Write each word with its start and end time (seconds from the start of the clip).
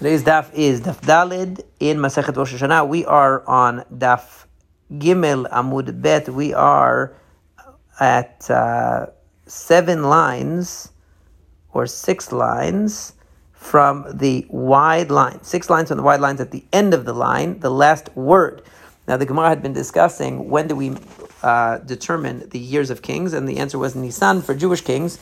Today's 0.00 0.22
daf 0.22 0.50
is 0.54 0.80
daf 0.80 0.98
Dalid 1.02 1.60
in 1.78 1.98
Masechet 1.98 2.34
Rosh 2.34 2.54
Hashanah. 2.54 2.88
We 2.88 3.04
are 3.04 3.46
on 3.46 3.84
daf 3.94 4.46
Gimel 4.90 5.46
Amud 5.50 6.00
Bet. 6.00 6.30
We 6.30 6.54
are 6.54 7.14
at 8.00 8.50
uh, 8.50 9.08
seven 9.44 10.04
lines 10.04 10.92
or 11.74 11.86
six 11.86 12.32
lines 12.32 13.12
from 13.52 14.06
the 14.10 14.46
wide 14.48 15.10
line. 15.10 15.42
Six 15.42 15.68
lines 15.68 15.88
from 15.88 15.98
the 15.98 16.02
wide 16.02 16.20
lines 16.20 16.40
at 16.40 16.50
the 16.50 16.64
end 16.72 16.94
of 16.94 17.04
the 17.04 17.12
line, 17.12 17.60
the 17.60 17.70
last 17.70 18.08
word. 18.16 18.62
Now, 19.06 19.18
the 19.18 19.26
Gemara 19.26 19.50
had 19.50 19.60
been 19.62 19.74
discussing 19.74 20.48
when 20.48 20.66
do 20.66 20.76
we 20.76 20.96
uh, 21.42 21.76
determine 21.76 22.48
the 22.48 22.58
years 22.58 22.88
of 22.88 23.02
kings, 23.02 23.34
and 23.34 23.46
the 23.46 23.58
answer 23.58 23.78
was 23.78 23.94
Nisan 23.94 24.40
for 24.40 24.54
Jewish 24.54 24.80
kings 24.80 25.18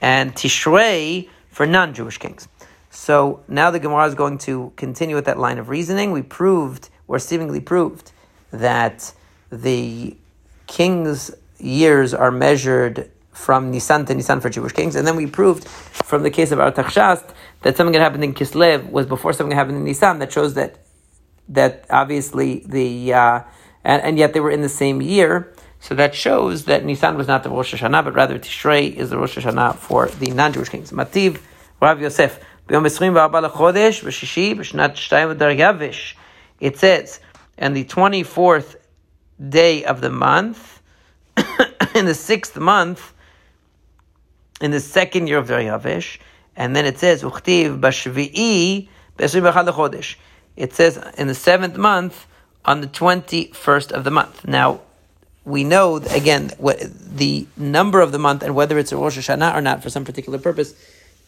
and 0.00 0.32
Tishrei 0.36 1.28
for 1.48 1.66
non 1.66 1.94
Jewish 1.94 2.18
kings. 2.18 2.46
So 2.90 3.42
now 3.46 3.70
the 3.70 3.78
Gemara 3.78 4.06
is 4.06 4.14
going 4.14 4.38
to 4.38 4.72
continue 4.76 5.14
with 5.14 5.24
that 5.26 5.38
line 5.38 5.58
of 5.58 5.68
reasoning. 5.68 6.10
We 6.10 6.22
proved, 6.22 6.90
or 7.06 7.18
seemingly 7.20 7.60
proved, 7.60 8.10
that 8.50 9.12
the 9.50 10.16
king's 10.66 11.30
years 11.58 12.12
are 12.12 12.32
measured 12.32 13.10
from 13.32 13.70
Nisan 13.70 14.04
to 14.06 14.14
Nisan 14.14 14.40
for 14.40 14.50
Jewish 14.50 14.72
kings, 14.72 14.96
and 14.96 15.06
then 15.06 15.16
we 15.16 15.26
proved 15.26 15.66
from 15.66 16.24
the 16.24 16.30
case 16.30 16.50
of 16.50 16.58
Artaxshast 16.58 17.32
that 17.62 17.76
something 17.76 17.92
that 17.92 18.00
happened 18.00 18.24
in 18.24 18.34
Kislev 18.34 18.90
was 18.90 19.06
before 19.06 19.32
something 19.32 19.56
happened 19.56 19.76
in 19.76 19.84
Nisan. 19.84 20.18
That 20.18 20.32
shows 20.32 20.54
that 20.54 20.78
that 21.48 21.84
obviously 21.90 22.64
the 22.66 23.12
uh, 23.14 23.42
and, 23.84 24.02
and, 24.02 24.18
yet 24.18 24.34
they 24.34 24.40
were 24.40 24.50
in 24.50 24.60
the 24.60 24.68
same 24.68 25.00
year. 25.00 25.52
So 25.80 25.94
that 25.94 26.14
shows 26.14 26.66
that 26.66 26.84
Nisan 26.84 27.16
was 27.16 27.26
not 27.26 27.42
the 27.42 27.50
Rosh 27.50 27.74
Hashanah, 27.74 28.04
but 28.04 28.14
rather 28.14 28.38
Tishrei 28.38 28.94
is 28.94 29.10
the 29.10 29.16
Rosh 29.16 29.38
Hashanah 29.38 29.76
for 29.76 30.08
the 30.08 30.30
non-Jewish 30.30 30.68
kings. 30.68 30.90
Mativ 30.92 31.40
Rav 31.80 32.00
Yosef 32.00 32.38
ביום 32.69 32.85
24 32.85 33.39
לחודש, 33.39 34.03
בשישי, 34.03 34.53
בשנת 34.53 34.95
שתיים 34.95 35.29
ודרגווש. 35.29 36.15
It 36.61 36.77
says, 36.77 37.19
and 37.57 37.75
the 37.75 37.83
24th 37.83 38.75
day 39.49 39.83
of 39.83 40.01
the 40.01 40.09
month, 40.09 40.81
in 41.95 42.05
the 42.05 42.13
sixth 42.13 42.57
month, 42.57 43.13
in 44.61 44.71
the 44.71 44.79
second 44.79 45.27
year 45.27 45.37
of 45.37 45.47
Daryavish, 45.47 46.17
and 46.55 46.75
then 46.75 46.85
it 46.85 46.97
says, 46.97 47.23
Uchtiv 47.23 47.79
b'shvi'i 47.79 48.87
b'esrim 49.17 49.51
lechodesh. 49.51 50.15
It 50.55 50.73
says 50.73 50.97
in 51.17 51.27
the 51.27 51.35
seventh 51.35 51.77
month, 51.77 52.25
on 52.63 52.81
the 52.81 52.87
21st 52.87 53.91
of 53.91 54.03
the 54.03 54.11
month. 54.11 54.47
Now, 54.47 54.81
we 55.43 55.63
know, 55.63 55.97
again, 55.97 56.51
what, 56.57 56.79
the 56.81 57.45
number 57.55 58.01
of 58.01 58.11
the 58.11 58.17
month 58.17 58.41
and 58.41 58.55
whether 58.55 58.79
it's 58.79 58.91
a 58.91 58.97
Rosh 58.97 59.17
Hashanah 59.19 59.55
or 59.55 59.61
not 59.61 59.83
for 59.83 59.89
some 59.89 60.03
particular 60.03 60.39
purpose 60.39 60.73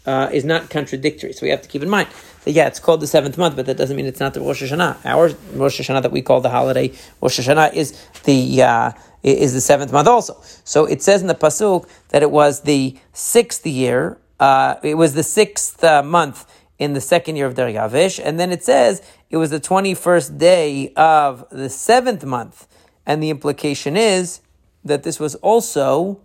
uh, 0.06 0.28
is 0.32 0.44
not 0.44 0.70
contradictory. 0.70 1.32
So 1.32 1.46
we 1.46 1.50
have 1.50 1.62
to 1.62 1.68
keep 1.68 1.82
in 1.82 1.90
mind 1.90 2.08
that 2.44 2.52
yeah, 2.52 2.66
it's 2.66 2.80
called 2.80 3.00
the 3.00 3.06
seventh 3.06 3.38
month, 3.38 3.56
but 3.56 3.66
that 3.66 3.76
doesn't 3.76 3.96
mean 3.96 4.06
it's 4.06 4.20
not 4.20 4.34
the 4.34 4.40
Rosh 4.40 4.62
Hashanah. 4.62 5.04
Our 5.04 5.28
Rosh 5.54 5.80
Hashanah 5.80 6.02
that 6.02 6.12
we 6.12 6.22
call 6.22 6.40
the 6.40 6.50
holiday 6.50 6.92
Rosh 7.20 7.38
Hashanah 7.40 7.74
is 7.74 7.98
the 8.24 8.62
uh, 8.62 8.92
is 9.22 9.52
the 9.52 9.60
seventh 9.60 9.92
month 9.92 10.08
also. 10.08 10.40
So 10.64 10.84
it 10.84 11.02
says 11.02 11.22
in 11.22 11.28
the 11.28 11.34
pasuk 11.34 11.88
that 12.08 12.22
it 12.22 12.30
was 12.30 12.62
the 12.62 12.96
sixth 13.12 13.66
year. 13.66 14.18
Uh, 14.40 14.74
it 14.82 14.94
was 14.94 15.14
the 15.14 15.22
sixth 15.22 15.84
uh, 15.84 16.02
month 16.02 16.50
in 16.78 16.94
the 16.94 17.00
second 17.00 17.36
year 17.36 17.46
of 17.46 17.54
Daryavish, 17.54 18.20
and 18.22 18.40
then 18.40 18.50
it 18.50 18.64
says 18.64 19.02
it 19.30 19.36
was 19.36 19.50
the 19.50 19.60
twenty-first 19.60 20.36
day 20.36 20.92
of 20.96 21.44
the 21.50 21.68
seventh 21.68 22.24
month, 22.24 22.66
and 23.06 23.22
the 23.22 23.30
implication 23.30 23.96
is 23.96 24.40
that 24.84 25.04
this 25.04 25.20
was 25.20 25.36
also 25.36 26.20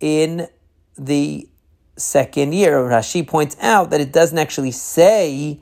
in 0.00 0.48
the 0.96 1.48
second 1.98 2.52
year. 2.52 2.78
Rashi 2.78 3.26
points 3.26 3.56
out 3.60 3.90
that 3.90 4.00
it 4.00 4.12
doesn't 4.12 4.38
actually 4.38 4.70
say 4.70 5.58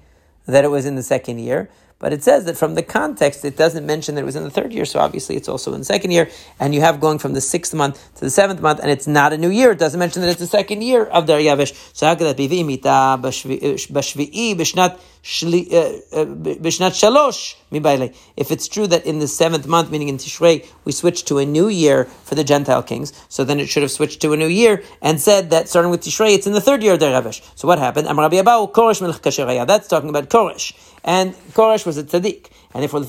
that 0.46 0.64
it 0.64 0.68
was 0.68 0.86
in 0.86 0.94
the 0.94 1.02
second 1.02 1.38
year, 1.38 1.68
but 1.98 2.12
it 2.12 2.22
says 2.22 2.44
that 2.44 2.56
from 2.56 2.74
the 2.74 2.82
context, 2.82 3.44
it 3.44 3.56
doesn't 3.56 3.86
mention 3.86 4.14
that 4.14 4.22
it 4.22 4.24
was 4.24 4.36
in 4.36 4.44
the 4.44 4.50
third 4.50 4.72
year, 4.72 4.84
so 4.84 5.00
obviously 5.00 5.36
it's 5.36 5.48
also 5.48 5.72
in 5.72 5.80
the 5.80 5.84
second 5.84 6.10
year, 6.10 6.28
and 6.60 6.74
you 6.74 6.82
have 6.82 7.00
going 7.00 7.18
from 7.18 7.32
the 7.32 7.40
sixth 7.40 7.72
month 7.72 8.14
to 8.16 8.20
the 8.20 8.30
seventh 8.30 8.60
month, 8.60 8.80
and 8.80 8.90
it's 8.90 9.06
not 9.06 9.32
a 9.32 9.38
new 9.38 9.48
year. 9.48 9.72
It 9.72 9.78
doesn't 9.78 9.98
mention 9.98 10.22
that 10.22 10.28
it's 10.28 10.40
the 10.40 10.46
second 10.46 10.82
year 10.82 11.04
of 11.04 11.24
Daryavish. 11.24 11.94
So 11.94 12.06
how 12.06 12.14
could 12.14 12.26
that 12.26 12.36
be? 12.36 12.48
Bishnat 12.48 14.98
eh, 15.26 16.00
eh, 16.12 16.20
eh, 16.20 16.90
Shalosh 16.90 17.56
Mibaile. 17.72 18.14
If 18.36 18.50
it's 18.50 18.68
true 18.68 18.86
that 18.88 19.06
in 19.06 19.18
the 19.18 19.26
seventh 19.26 19.66
month, 19.66 19.90
meaning 19.90 20.08
in 20.08 20.18
Tishrei, 20.18 20.66
we 20.84 20.92
switched 20.92 21.28
to 21.28 21.38
a 21.38 21.46
new 21.46 21.68
year 21.68 22.04
for 22.04 22.34
the 22.34 22.44
Gentile 22.44 22.82
kings, 22.82 23.12
so 23.28 23.42
then 23.42 23.58
it 23.58 23.68
should 23.68 23.82
have 23.82 23.90
switched 23.90 24.20
to 24.20 24.34
a 24.34 24.36
new 24.36 24.46
year 24.46 24.82
and 25.00 25.20
said 25.20 25.50
that 25.50 25.68
starting 25.68 25.90
with 25.90 26.02
Tishrei, 26.02 26.34
it's 26.34 26.46
in 26.46 26.52
the 26.52 26.60
third 26.60 26.82
year 26.82 26.94
of 26.94 27.00
Deravish. 27.00 27.40
So 27.54 27.66
what 27.66 27.78
happened? 27.78 28.06
That's 28.06 29.88
talking 29.88 30.10
about 30.10 30.28
Koresh. 30.28 30.74
And 31.06 31.34
Koresh 31.54 31.86
was 31.86 31.96
a 31.96 32.04
tzaddik. 32.04 32.50
And 32.74 32.82
therefore, 32.82 33.00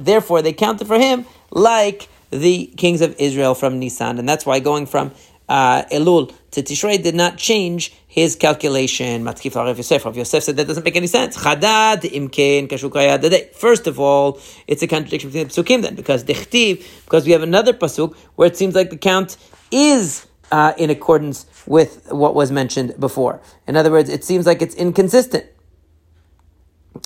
therefore 0.00 0.42
they 0.42 0.52
counted 0.52 0.88
for 0.88 0.98
him 0.98 1.26
like 1.50 2.08
the 2.30 2.66
kings 2.76 3.00
of 3.00 3.14
Israel 3.20 3.54
from 3.54 3.78
Nisan. 3.78 4.18
And 4.18 4.28
that's 4.28 4.44
why 4.44 4.58
going 4.58 4.86
from 4.86 5.12
uh, 5.48 5.84
Elul 5.92 6.32
to 6.50 6.62
Tishrei 6.62 7.02
did 7.02 7.14
not 7.14 7.36
change 7.36 7.92
his 8.06 8.34
calculation. 8.36 9.22
Matkif 9.22 9.54
Rav 9.54 9.76
Yosef. 9.76 10.04
Rav 10.04 10.16
Yosef 10.16 10.42
said 10.42 10.56
that 10.56 10.66
doesn't 10.66 10.84
make 10.84 10.96
any 10.96 11.06
sense. 11.06 11.36
Chadad 11.36 12.00
imken 12.02 12.68
kashuk 12.68 13.54
First 13.54 13.86
of 13.86 14.00
all, 14.00 14.40
it's 14.66 14.82
a 14.82 14.86
contradiction 14.86 15.30
between 15.30 15.48
the 15.48 15.54
psukim 15.54 15.82
then, 15.82 15.94
because 15.94 16.24
dechtiv, 16.24 16.84
because 17.04 17.24
we 17.24 17.32
have 17.32 17.42
another 17.42 17.72
pasuk 17.72 18.16
where 18.36 18.48
it 18.48 18.56
seems 18.56 18.74
like 18.74 18.90
the 18.90 18.96
count 18.96 19.36
is 19.70 20.26
uh, 20.50 20.72
in 20.78 20.90
accordance 20.90 21.46
with 21.66 22.06
what 22.10 22.34
was 22.34 22.50
mentioned 22.50 22.98
before. 22.98 23.40
In 23.66 23.76
other 23.76 23.90
words, 23.90 24.08
it 24.08 24.24
seems 24.24 24.46
like 24.46 24.62
it's 24.62 24.74
inconsistent. 24.74 25.46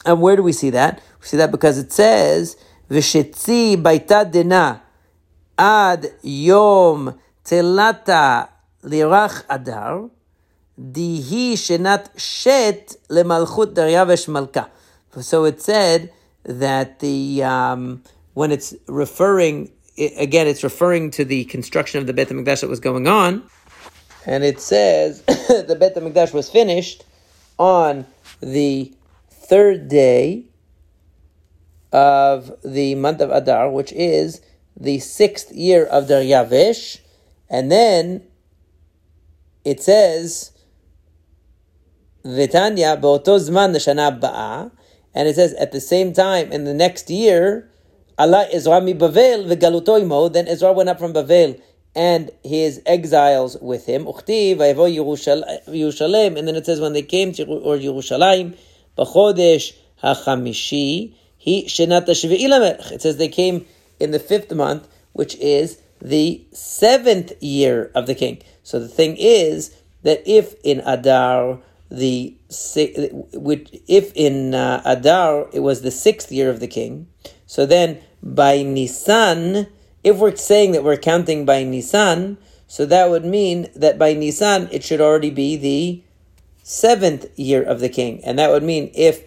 And 0.05 0.21
where 0.21 0.37
do 0.37 0.43
we 0.43 0.53
see 0.53 0.71
that? 0.71 1.03
We 1.21 1.27
see 1.27 1.37
that 1.37 1.51
because 1.51 1.79
it 1.79 1.93
says, 1.93 2.57
V'shetzi 2.91 3.77
baita 3.77 4.31
dina 4.31 4.83
ad 5.59 6.13
yom 6.23 7.19
telata 7.45 8.49
lirach 8.83 9.45
adar, 9.49 10.11
dihi 10.79 11.53
shenat 11.53 12.19
shet 12.19 12.97
lemalchut 13.09 13.75
daryavesh 13.75 14.29
malka. 14.29 14.71
So 15.21 15.45
it 15.45 15.61
said 15.61 16.13
that 16.45 17.01
the 17.01 17.43
um, 17.45 18.03
when 18.35 18.51
it's 18.51 18.75
referring 18.87 19.71
again, 19.99 20.47
it's 20.47 20.65
referring 20.65 21.11
to 21.13 21.25
the 21.25 21.45
construction 21.45 22.01
of 22.01 22.07
the 22.07 22.13
Beit 22.13 22.29
Hamikdash 22.29 22.63
that 22.63 22.71
was 22.71 22.81
going 22.81 23.07
on, 23.07 23.43
and 24.27 24.43
it 24.43 24.61
says 24.61 25.23
the 25.27 25.77
Beit 25.79 25.95
Hamikdash 25.95 26.33
was 26.33 26.51
finished 26.51 27.05
on 27.59 28.07
the 28.41 28.93
third 29.53 29.87
day 29.87 30.47
of 31.93 32.51
the 32.65 32.95
month 32.95 33.21
of 33.21 33.31
Adar, 33.31 33.71
which 33.71 33.93
is 33.93 34.41
the 34.75 34.99
sixth 34.99 35.53
year 35.53 35.85
of 35.85 36.07
Daryavish, 36.07 37.01
and 37.51 37.71
then 37.71 38.23
it 39.63 39.83
says, 39.83 40.53
Vitanya 42.25 42.99
be'oto 42.99 43.39
zman 43.39 43.75
ba'a, 44.19 44.71
and 45.15 45.29
it 45.29 45.35
says 45.35 45.53
at 45.61 45.73
the 45.73 45.83
same 45.83 46.15
time 46.15 46.51
in 46.51 46.65
the 46.65 46.73
next 46.73 47.11
year, 47.11 47.71
Allah 48.17 48.47
Ezra 48.51 48.81
mi 48.81 48.95
Bavel 48.95 49.45
v'galutoimo, 49.55 50.33
then 50.33 50.49
Ezra 50.49 50.73
went 50.73 50.89
up 50.89 50.99
from 50.99 51.13
Bavel 51.13 51.61
and 51.95 52.31
his 52.43 52.81
exiles 52.87 53.59
with 53.61 53.85
him. 53.85 54.07
Uchti 54.07 54.57
v'yevo 54.57 54.89
Yerushalem, 55.69 56.39
and 56.39 56.49
then 56.49 56.57
it 56.57 56.65
says 56.65 56.81
when 56.81 56.95
they 56.95 57.03
came 57.03 57.33
to 57.33 57.45
or 57.45 57.77
Yerushalayim, 57.77 58.57
b'chodesh 58.97 59.75
hachamishi, 60.03 61.15
he 61.37 61.65
shenat 61.65 62.07
shvi'i 62.07 62.93
It 62.93 63.03
says 63.03 63.17
they 63.17 63.29
came 63.29 63.67
in 63.99 64.11
the 64.11 64.19
fifth 64.19 64.53
month, 64.53 64.89
which 65.13 65.35
is 65.37 65.79
the 66.01 66.45
seventh 66.53 67.33
year 67.41 67.91
of 67.95 68.07
the 68.07 68.15
king. 68.15 68.43
So 68.63 68.79
the 68.79 68.89
thing 68.89 69.17
is 69.19 69.77
that 70.03 70.23
if 70.27 70.55
in 70.65 70.81
Adar 70.85 71.61
the 71.91 72.37
if 72.49 74.13
in 74.15 74.55
uh, 74.55 74.83
Adar 74.85 75.49
it 75.53 75.61
was 75.61 75.83
the 75.83 75.91
sixth 75.91 76.33
year 76.33 76.49
of 76.49 76.61
the 76.61 76.67
king, 76.67 77.07
so 77.47 77.67
then 77.67 78.01
by 78.23 78.63
Nisan, 78.63 79.67
if 80.03 80.17
we're 80.17 80.37
saying 80.37 80.73
that 80.73 80.85
we're 80.85 80.97
counting 80.97 81.45
by 81.45 81.65
Nisan, 81.65 82.39
so 82.67 82.87
that 82.87 83.11
would 83.11 83.25
mean 83.25 83.69
that 83.77 83.99
by 83.99 84.15
Nisan 84.15 84.69
it 84.73 84.83
should 84.83 85.01
already 85.01 85.31
be 85.31 85.57
the 85.57 86.03
seventh 86.63 87.27
year 87.39 87.63
of 87.63 87.81
the 87.81 87.89
king, 87.89 88.23
and 88.25 88.39
that 88.39 88.51
would 88.51 88.63
mean 88.63 88.91
if 88.95 89.25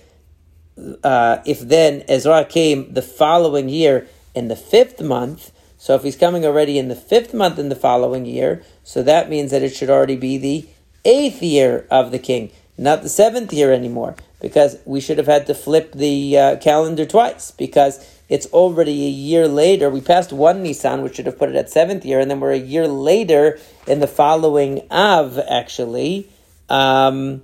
uh, 1.04 1.38
if 1.46 1.60
then 1.62 2.04
Ezra 2.08 2.46
came 2.46 2.94
the 2.94 3.02
following 3.02 3.70
year 3.70 4.08
in 4.34 4.48
the 4.50 4.56
fifth 4.56 5.02
month, 5.02 5.52
so 5.78 5.96
if 5.96 6.04
he's 6.04 6.18
coming 6.18 6.46
already 6.46 6.78
in 6.78 6.88
the 6.88 6.96
fifth 6.96 7.34
month 7.34 7.58
in 7.58 7.70
the 7.70 7.76
following 7.76 8.26
year, 8.26 8.64
so 8.84 9.02
that 9.04 9.30
means 9.30 9.52
that 9.52 9.64
it 9.64 9.76
should 9.76 9.90
already 9.90 10.18
be 10.18 10.38
the 10.38 10.68
eighth 11.06 11.42
year 11.42 11.88
of 11.90 12.12
the 12.12 12.20
king, 12.20 12.52
not 12.78 13.04
the 13.04 13.10
seventh 13.10 13.54
year 13.54 13.72
anymore, 13.72 14.16
because 14.42 14.78
we 14.86 15.00
should 15.00 15.18
have 15.18 15.28
had 15.28 15.48
to 15.48 15.54
flip 15.54 15.94
the 15.94 16.38
uh, 16.38 16.56
calendar 16.58 17.06
twice, 17.06 17.52
because 17.52 18.06
it's 18.28 18.48
already 18.48 19.06
a 19.06 19.10
year 19.10 19.48
later. 19.48 19.90
We 19.90 20.02
passed 20.02 20.34
one 20.34 20.64
Nisan, 20.64 21.04
which 21.04 21.16
should 21.16 21.28
have 21.28 21.38
put 21.38 21.50
it 21.50 21.56
at 21.56 21.70
seventh 21.70 22.04
year, 22.04 22.20
and 22.20 22.30
then 22.30 22.40
we're 22.40 22.52
a 22.52 22.58
year 22.58 22.88
later 22.88 23.60
in 23.88 24.00
the 24.00 24.08
following 24.08 24.82
Av, 24.92 25.40
actually. 25.48 26.30
Um, 26.70 27.44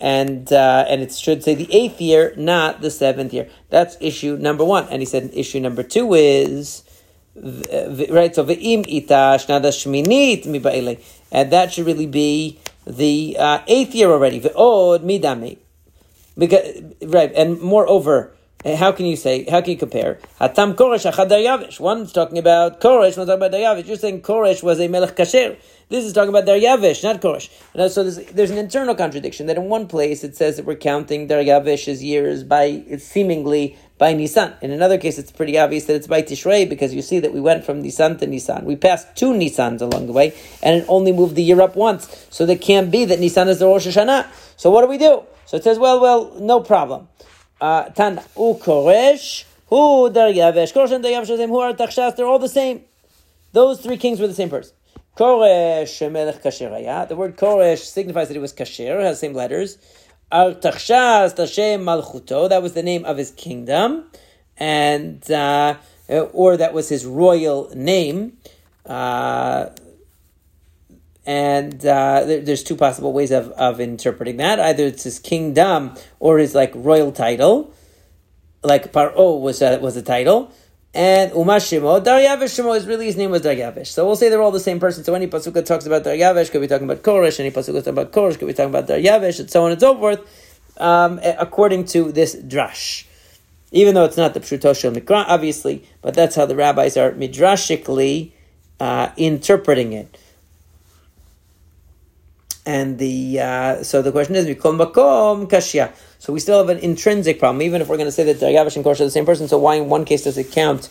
and 0.00 0.52
uh, 0.52 0.84
and 0.88 1.02
it 1.02 1.12
should 1.12 1.42
say 1.42 1.54
the 1.54 1.72
eighth 1.74 2.00
year, 2.00 2.32
not 2.36 2.80
the 2.80 2.90
seventh 2.90 3.32
year. 3.34 3.48
That's 3.68 3.96
issue 4.00 4.36
number 4.36 4.64
one. 4.64 4.86
And 4.88 5.02
he 5.02 5.06
said 5.06 5.30
issue 5.32 5.60
number 5.60 5.82
two 5.82 6.14
is 6.14 6.84
right. 7.34 8.34
So 8.34 8.44
ve'im 8.44 8.86
ita 8.86 9.38
shnada 9.38 9.70
shminit 9.74 10.46
mi 10.46 10.98
and 11.32 11.50
that 11.50 11.72
should 11.72 11.86
really 11.86 12.06
be 12.06 12.60
the 12.86 13.36
uh, 13.38 13.60
eighth 13.66 13.94
year 13.94 14.10
already. 14.10 14.40
Ve'od 14.40 15.00
midame, 15.00 15.58
because 16.36 16.80
right, 17.02 17.32
and 17.34 17.60
moreover. 17.60 18.34
Uh, 18.64 18.74
how 18.74 18.90
can 18.90 19.06
you 19.06 19.14
say? 19.14 19.44
How 19.48 19.60
can 19.60 19.70
you 19.70 19.76
compare? 19.76 20.18
Hatam 20.40 20.74
Koresh 20.74 21.08
achad 21.08 21.30
Daryavish. 21.30 21.78
One's 21.78 22.12
talking 22.12 22.38
about 22.38 22.80
Koresh. 22.80 23.16
One's 23.16 23.28
talking 23.28 23.34
about 23.34 23.52
Daryavish. 23.52 23.86
You're 23.86 23.96
saying 23.96 24.22
Koresh 24.22 24.64
was 24.64 24.80
a 24.80 24.88
melech 24.88 25.14
kasher. 25.14 25.56
This 25.88 26.04
is 26.04 26.12
talking 26.12 26.30
about 26.30 26.44
Daryavish, 26.44 27.04
not 27.04 27.20
Koresh. 27.20 27.50
So 27.88 28.02
there's, 28.02 28.16
there's, 28.32 28.50
an 28.50 28.58
internal 28.58 28.96
contradiction 28.96 29.46
that 29.46 29.56
in 29.56 29.66
one 29.66 29.86
place 29.86 30.24
it 30.24 30.34
says 30.34 30.56
that 30.56 30.66
we're 30.66 30.74
counting 30.74 31.28
Daryavish's 31.28 32.02
years 32.02 32.42
by 32.42 32.82
seemingly 32.98 33.78
by 33.96 34.12
Nisan. 34.12 34.52
In 34.60 34.72
another 34.72 34.98
case, 34.98 35.20
it's 35.20 35.30
pretty 35.30 35.56
obvious 35.56 35.84
that 35.84 35.94
it's 35.94 36.08
by 36.08 36.22
Tishrei 36.22 36.68
because 36.68 36.92
you 36.92 37.00
see 37.00 37.20
that 37.20 37.32
we 37.32 37.40
went 37.40 37.64
from 37.64 37.80
Nisan 37.80 38.18
to 38.18 38.26
Nisan. 38.26 38.64
We 38.64 38.74
passed 38.74 39.14
two 39.14 39.34
Nisans 39.34 39.82
along 39.82 40.08
the 40.08 40.12
way, 40.12 40.34
and 40.64 40.82
it 40.82 40.84
only 40.88 41.12
moved 41.12 41.36
the 41.36 41.44
year 41.44 41.60
up 41.60 41.76
once. 41.76 42.26
So 42.30 42.44
it 42.44 42.60
can't 42.60 42.90
be 42.90 43.04
that 43.04 43.20
Nisan 43.20 43.46
is 43.46 43.60
the 43.60 43.66
Rosh 43.66 43.86
Hashanah. 43.86 44.26
So 44.56 44.68
what 44.68 44.82
do 44.82 44.88
we 44.88 44.98
do? 44.98 45.22
So 45.46 45.56
it 45.56 45.62
says, 45.62 45.78
well, 45.78 46.00
well, 46.00 46.34
no 46.40 46.58
problem. 46.58 47.06
Uh, 47.60 47.84
Tana, 47.90 48.22
U 48.36 48.58
Koresh, 48.60 49.44
Hu 49.68 50.10
Daryavesh, 50.10 50.72
Koresh 50.72 50.92
and 50.92 51.04
Daryavesh, 51.04 51.28
who 51.28 51.56
Artachshas, 51.56 52.16
they're 52.16 52.26
all 52.26 52.38
the 52.38 52.48
same. 52.48 52.82
Those 53.52 53.80
three 53.80 53.96
kings 53.96 54.20
were 54.20 54.26
the 54.26 54.34
same 54.34 54.50
person. 54.50 54.74
Koresh 55.16 56.12
Melech 56.12 56.42
Kasher 56.42 57.08
The 57.08 57.16
word 57.16 57.36
Koresh 57.36 57.78
signifies 57.78 58.28
that 58.28 58.36
it 58.36 58.40
was 58.40 58.52
Kasher, 58.52 59.00
has 59.02 59.20
the 59.20 59.26
same 59.26 59.34
letters. 59.34 59.78
Artachshas 60.30 61.34
Tashem 61.34 61.82
Malchuto, 61.82 62.48
that 62.48 62.62
was 62.62 62.74
the 62.74 62.82
name 62.82 63.04
of 63.04 63.16
his 63.16 63.32
kingdom, 63.32 64.04
and 64.56 65.28
uh, 65.30 65.76
or 66.08 66.56
that 66.56 66.72
was 66.72 66.88
his 66.88 67.04
royal 67.04 67.70
name. 67.74 68.36
Uh, 68.86 69.70
and 71.28 71.84
uh, 71.84 72.24
there's 72.24 72.62
two 72.62 72.74
possible 72.74 73.12
ways 73.12 73.30
of, 73.32 73.50
of 73.50 73.82
interpreting 73.82 74.38
that. 74.38 74.58
Either 74.58 74.84
it's 74.84 75.02
his 75.02 75.18
kingdom 75.18 75.94
or 76.20 76.38
his 76.38 76.54
like 76.54 76.72
royal 76.74 77.12
title, 77.12 77.74
like 78.62 78.92
Paro 78.92 79.38
was 79.38 79.60
a, 79.60 79.78
was 79.78 79.94
a 79.98 80.02
title, 80.02 80.50
and 80.94 81.30
Umashimo 81.32 82.02
Daryavish 82.02 82.58
Shimo 82.58 82.74
is 82.74 82.86
really 82.86 83.04
his 83.04 83.18
name 83.18 83.30
was 83.30 83.42
Daryavish. 83.42 83.88
So 83.88 84.06
we'll 84.06 84.16
say 84.16 84.30
they're 84.30 84.40
all 84.40 84.50
the 84.50 84.58
same 84.58 84.80
person. 84.80 85.04
So 85.04 85.12
any 85.12 85.26
pasuk 85.26 85.52
that 85.52 85.66
talks 85.66 85.84
about 85.84 86.02
Daryavish 86.02 86.50
could 86.50 86.62
be 86.62 86.66
talking 86.66 86.88
about 86.88 87.02
Koresh. 87.02 87.38
Any 87.38 87.50
pasuk 87.50 87.74
that 87.74 87.84
talks 87.84 87.88
about 87.88 88.10
Koresh 88.10 88.38
could 88.38 88.48
be 88.48 88.54
talking 88.54 88.74
about 88.74 88.88
Daryavish, 88.88 89.38
and 89.38 89.50
so 89.50 89.66
on 89.66 89.72
and 89.72 89.80
so 89.80 89.98
forth. 89.98 90.20
Um, 90.78 91.20
according 91.22 91.84
to 91.86 92.10
this 92.10 92.36
drash, 92.36 93.04
even 93.70 93.94
though 93.94 94.06
it's 94.06 94.16
not 94.16 94.32
the 94.32 94.40
Pshutoshel 94.40 94.96
Mikra, 94.96 95.26
obviously, 95.28 95.84
but 96.00 96.14
that's 96.14 96.36
how 96.36 96.46
the 96.46 96.56
rabbis 96.56 96.96
are 96.96 97.12
midrashically 97.12 98.32
uh, 98.80 99.10
interpreting 99.18 99.92
it. 99.92 100.16
And 102.68 102.98
the 102.98 103.40
uh, 103.40 103.82
so 103.82 104.02
the 104.02 104.12
question 104.12 104.34
is 104.34 104.44
kashya. 104.46 105.90
So 106.18 106.34
we 106.34 106.40
still 106.40 106.58
have 106.58 106.68
an 106.68 106.76
intrinsic 106.80 107.38
problem, 107.38 107.62
even 107.62 107.80
if 107.80 107.88
we're 107.88 107.96
going 107.96 108.08
to 108.08 108.12
say 108.12 108.24
that 108.24 108.36
Daryavish 108.36 108.76
and 108.76 108.84
Koresh 108.84 109.00
are 109.00 109.04
the 109.04 109.10
same 109.10 109.24
person. 109.24 109.48
So 109.48 109.56
why 109.56 109.76
in 109.76 109.88
one 109.88 110.04
case 110.04 110.24
does 110.24 110.36
it 110.36 110.52
count 110.52 110.90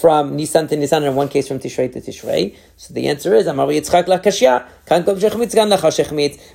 from 0.00 0.36
Nisan 0.36 0.68
to 0.68 0.76
Nisan, 0.78 1.02
and 1.02 1.10
in 1.10 1.16
one 1.16 1.28
case 1.28 1.46
from 1.46 1.58
Tishrei 1.58 1.92
to 1.92 2.00
Tishrei? 2.00 2.56
So 2.78 2.94
the 2.94 3.08
answer 3.08 3.34
is 3.34 3.46
Amar 3.46 3.66
Yitzchak. 3.66 4.08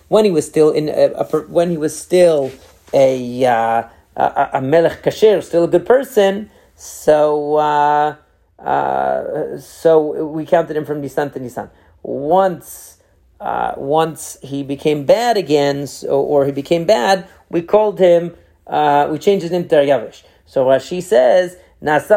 When 0.08 0.26
he 0.26 0.32
was 0.32 0.48
still 0.48 0.72
in 0.72 0.90
a, 0.90 1.12
a, 1.22 1.24
when 1.58 1.70
he 1.70 1.78
was 1.78 2.00
still 2.00 2.52
a 2.96 3.46
uh, 3.46 3.84
a, 4.16 4.50
a 4.54 4.62
melech 4.62 5.04
kasher, 5.04 5.44
still 5.44 5.66
a 5.66 5.68
good 5.68 5.86
person. 5.86 6.50
So 6.76 7.58
uh, 7.58 8.16
uh, 8.58 9.60
so 9.60 10.26
we 10.26 10.48
counted 10.48 10.76
him 10.76 10.86
from 10.86 11.00
Nisan 11.00 11.30
to 11.30 11.40
Nisan. 11.40 11.70
Once 12.02 12.98
uh, 13.44 13.74
once 13.76 14.38
he 14.42 14.64
became 14.64 15.06
bad 15.06 15.36
again, 15.36 15.86
so, 15.86 16.22
or 16.22 16.46
he 16.46 16.54
became 16.54 16.86
bad, 16.86 17.28
we 17.50 17.62
called 17.62 18.00
him, 18.00 18.34
uh, 18.68 19.10
we 19.12 19.20
changed 19.20 19.44
his 19.44 19.52
name 19.52 19.68
to 19.68 19.76
Yavish. 19.76 20.24
So 20.46 20.66
Rashi 20.66 21.04
says, 21.04 21.58
by 21.82 22.00
the 22.00 22.14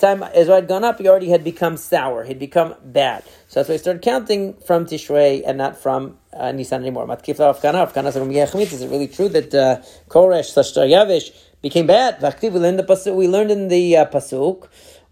time 0.00 0.22
Ezra 0.32 0.54
had 0.54 0.68
gone 0.68 0.84
up, 0.84 0.98
he 1.00 1.08
already 1.08 1.28
had 1.30 1.42
become 1.42 1.76
sour. 1.76 2.22
He'd 2.22 2.38
become 2.38 2.76
bad. 2.84 3.24
So 3.48 3.58
that's 3.58 3.68
why 3.68 3.74
he 3.74 3.78
started 3.78 4.02
counting 4.02 4.54
from 4.64 4.86
Tishrei 4.86 5.42
and 5.44 5.58
not 5.58 5.76
from 5.76 6.16
uh, 6.32 6.52
Nisan 6.52 6.82
anymore. 6.82 7.12
Is 7.12 7.20
it 7.20 8.88
really 8.88 9.08
true 9.08 9.28
that 9.30 9.52
uh, 9.52 9.82
Koresh 10.08 10.52
slash 10.52 10.72
Yavish 10.74 11.32
became 11.60 11.88
bad? 11.88 12.22
We 12.40 12.50
learned, 12.50 12.78
the 12.78 12.84
pasuk, 12.84 13.16
we 13.16 13.26
learned 13.26 13.50
in 13.50 13.66
the 13.66 13.96
uh, 13.96 14.06
Pasuk, 14.06 14.68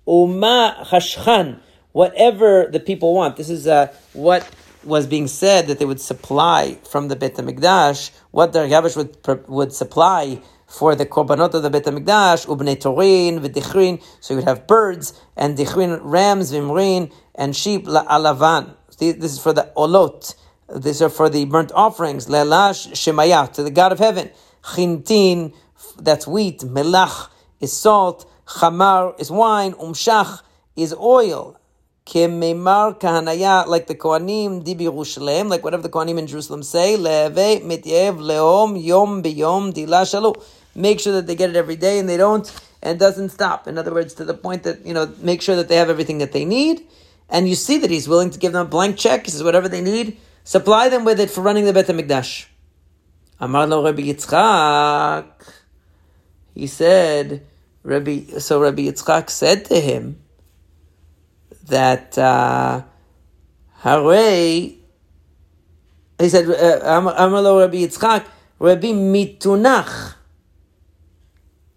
Uma 0.07 0.87
Hashchan 0.89 1.59
whatever 1.97 2.69
the 2.71 2.79
people 2.79 3.15
want. 3.15 3.37
This 3.37 3.49
is 3.49 3.67
uh, 3.67 3.91
what 4.13 4.47
was 4.85 5.07
being 5.07 5.27
said 5.27 5.67
that 5.69 5.79
they 5.79 5.87
would 5.87 6.01
supply 6.13 6.79
from 6.91 7.09
the 7.09 7.17
Beit 7.17 7.37
HaMikdash, 7.37 8.11
what 8.33 8.53
the 8.53 8.65
Yavish 8.75 8.97
would, 8.99 9.49
would 9.49 9.73
supply 9.73 10.43
for 10.67 10.95
the 10.95 11.07
korbanot 11.07 11.55
of 11.55 11.63
the 11.63 11.71
Beit 11.71 11.85
HaMikdash, 11.85 12.47
ubnei 12.53 12.77
torin, 12.77 13.41
v'dichrin, 13.41 14.03
so 14.21 14.35
you 14.35 14.37
would 14.37 14.45
have 14.47 14.67
birds, 14.67 15.19
and 15.39 15.57
dichrin, 15.57 15.99
rams, 16.03 16.53
vimrin, 16.53 17.11
and 17.35 17.57
sheep, 17.57 17.87
alavan. 17.87 18.75
This 18.99 19.33
is 19.33 19.39
for 19.39 19.55
the 19.55 19.73
olot. 19.75 20.35
These 20.75 21.01
are 21.01 21.09
for 21.09 21.31
the 21.31 21.47
burnt 21.47 21.73
offerings, 21.75 22.27
lelash 22.27 22.93
shemayah, 22.93 23.51
to 23.55 23.63
the 23.63 23.71
God 23.71 23.93
of 23.93 24.01
heaven. 24.01 24.29
Chintin, 24.63 25.55
that's 25.99 26.27
wheat, 26.27 26.61
melach 26.61 27.31
is 27.59 27.73
salt, 27.73 28.31
chamar 28.47 29.19
is 29.19 29.31
wine, 29.31 29.73
umshach 29.73 30.43
is 30.77 30.93
oil. 30.93 31.59
Kememar 32.07 33.01
kahanaya, 33.01 33.67
like 33.67 33.89
the 33.89 33.95
Kohanim 33.97 34.63
di 34.63 34.77
Yerushalayim, 34.77 35.49
like 35.49 35.65
whatever 35.65 35.83
the 35.83 35.89
Kohanim 35.89 36.19
in 36.21 36.29
Jerusalem 36.29 36.63
say, 36.63 36.97
leve 36.97 37.63
mityev 37.63 38.19
leom 38.19 38.81
yom 38.81 39.23
biyom 39.25 39.75
dila 39.75 40.43
Make 40.77 41.01
sure 41.01 41.15
that 41.15 41.27
they 41.27 41.35
get 41.35 41.51
it 41.51 41.57
every 41.57 41.75
day 41.75 41.99
and 41.99 42.09
they 42.09 42.17
don't, 42.17 42.49
and 42.81 42.99
doesn't 43.01 43.31
stop. 43.31 43.67
In 43.67 43.77
other 43.77 43.93
words, 43.93 44.15
to 44.15 44.25
the 44.25 44.35
point 44.35 44.63
that, 44.63 44.87
you 44.87 44.95
know, 44.95 45.13
make 45.21 45.43
sure 45.43 45.57
that 45.57 45.69
they 45.69 45.77
have 45.77 45.91
everything 45.91 46.19
that 46.19 46.31
they 46.31 46.45
need. 46.45 46.87
And 47.29 47.49
you 47.49 47.57
see 47.57 47.79
that 47.79 47.91
he's 47.91 48.09
willing 48.09 48.31
to 48.31 48.39
give 48.39 48.53
them 48.53 48.67
a 48.67 48.69
blank 48.69 48.97
check. 48.97 49.25
He 49.25 49.33
says, 49.33 49.43
whatever 49.43 49.69
they 49.69 49.81
need, 49.81 50.19
supply 50.45 50.89
them 50.89 51.05
with 51.05 51.19
it 51.19 51.31
for 51.31 51.41
running 51.41 51.65
the 51.65 51.73
Bet 51.73 51.87
HaMikdash. 51.87 52.47
Amar 53.41 53.67
lo 53.67 53.83
Rabbi 53.83 54.03
Yitzchak. 54.03 55.27
He 56.55 56.69
said, 56.69 57.45
Rabbi, 57.83 58.39
so 58.39 58.61
Rabbi 58.61 58.83
Yitzchak 58.83 59.29
said 59.29 59.65
to 59.65 59.81
him, 59.81 60.23
that 61.67 62.17
uh, 62.19 62.83
he 66.19 66.29
said, 66.29 66.49
uh, 66.49 67.13
Amalo 67.19 67.61
Rabbi 67.61 67.77
Yitzchak, 67.77 68.25
Rabbi 68.59 68.89
Mitunach. 68.89 70.15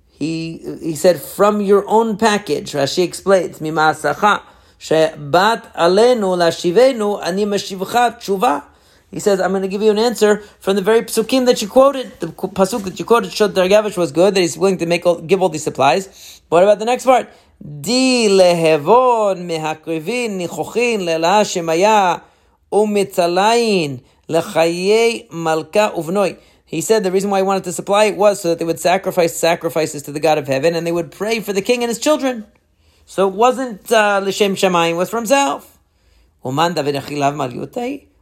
He, 0.07 0.57
he 0.81 0.95
said, 0.95 1.21
from 1.21 1.61
your 1.61 1.87
own 1.87 2.17
package, 2.17 2.71
Rashi 2.73 3.03
explains, 3.03 3.59
Mimasacha, 3.59 4.41
Shebat 4.79 5.73
Alenu 5.73 6.37
Lashivenu 6.37 7.21
Ani 7.23 7.45
Mashivcha 7.45 8.17
Tshuva. 8.17 8.63
He 9.11 9.19
says, 9.19 9.41
I'm 9.41 9.51
going 9.51 9.63
to 9.63 9.67
give 9.67 9.81
you 9.81 9.91
an 9.91 9.97
answer 9.97 10.37
from 10.59 10.75
the 10.75 10.81
very 10.81 11.01
psukim 11.01 11.45
that 11.47 11.61
you 11.61 11.67
quoted. 11.67 12.19
The 12.19 12.27
pasuk 12.27 12.83
that 12.83 12.99
you 12.99 13.05
quoted 13.05 13.31
showed 13.33 13.55
Dargavish 13.55 13.97
was 13.97 14.11
good, 14.11 14.35
that 14.35 14.39
he's 14.39 14.57
willing 14.57 14.77
to 14.77 14.85
make 14.85 15.05
all, 15.05 15.19
give 15.19 15.41
all 15.41 15.49
these 15.49 15.63
supplies. 15.63 16.41
What 16.49 16.63
about 16.63 16.79
the 16.79 16.85
next 16.85 17.05
part? 17.05 17.27
די 17.62 18.28
להבון 18.28 19.46
מהקריבין 19.46 20.38
ניחוחין 20.38 21.04
ללה 21.04 21.44
שמיה 21.44 22.16
ומצליין 22.72 23.96
לחיי 24.28 25.22
מלכה 25.30 25.88
ובנוי. 25.96 26.34
He 26.66 26.80
said 26.80 27.04
the 27.04 27.12
reason 27.12 27.30
why 27.30 27.38
he 27.38 27.42
wanted 27.44 27.64
to 27.64 27.72
supply 27.72 28.04
it 28.04 28.16
was 28.16 28.40
so 28.40 28.48
that 28.48 28.58
they 28.58 28.64
would 28.64 28.80
sacrifice 28.80 29.36
sacrifices 29.36 30.02
to 30.02 30.12
the 30.12 30.20
God 30.20 30.38
of 30.38 30.48
heaven 30.48 30.74
and 30.74 30.86
they 30.86 30.92
would 30.92 31.10
pray 31.10 31.40
for 31.40 31.52
the 31.52 31.62
king 31.62 31.82
and 31.84 31.88
his 31.88 32.00
children. 32.00 32.44
So 33.06 33.28
it 33.28 33.34
wasn't 33.34 33.92
uh, 33.92 34.20
L'Shem 34.24 34.54
Shamayim, 34.56 34.92
it 34.92 34.96
was 34.96 35.10
for 35.10 35.18
himself. 35.18 35.78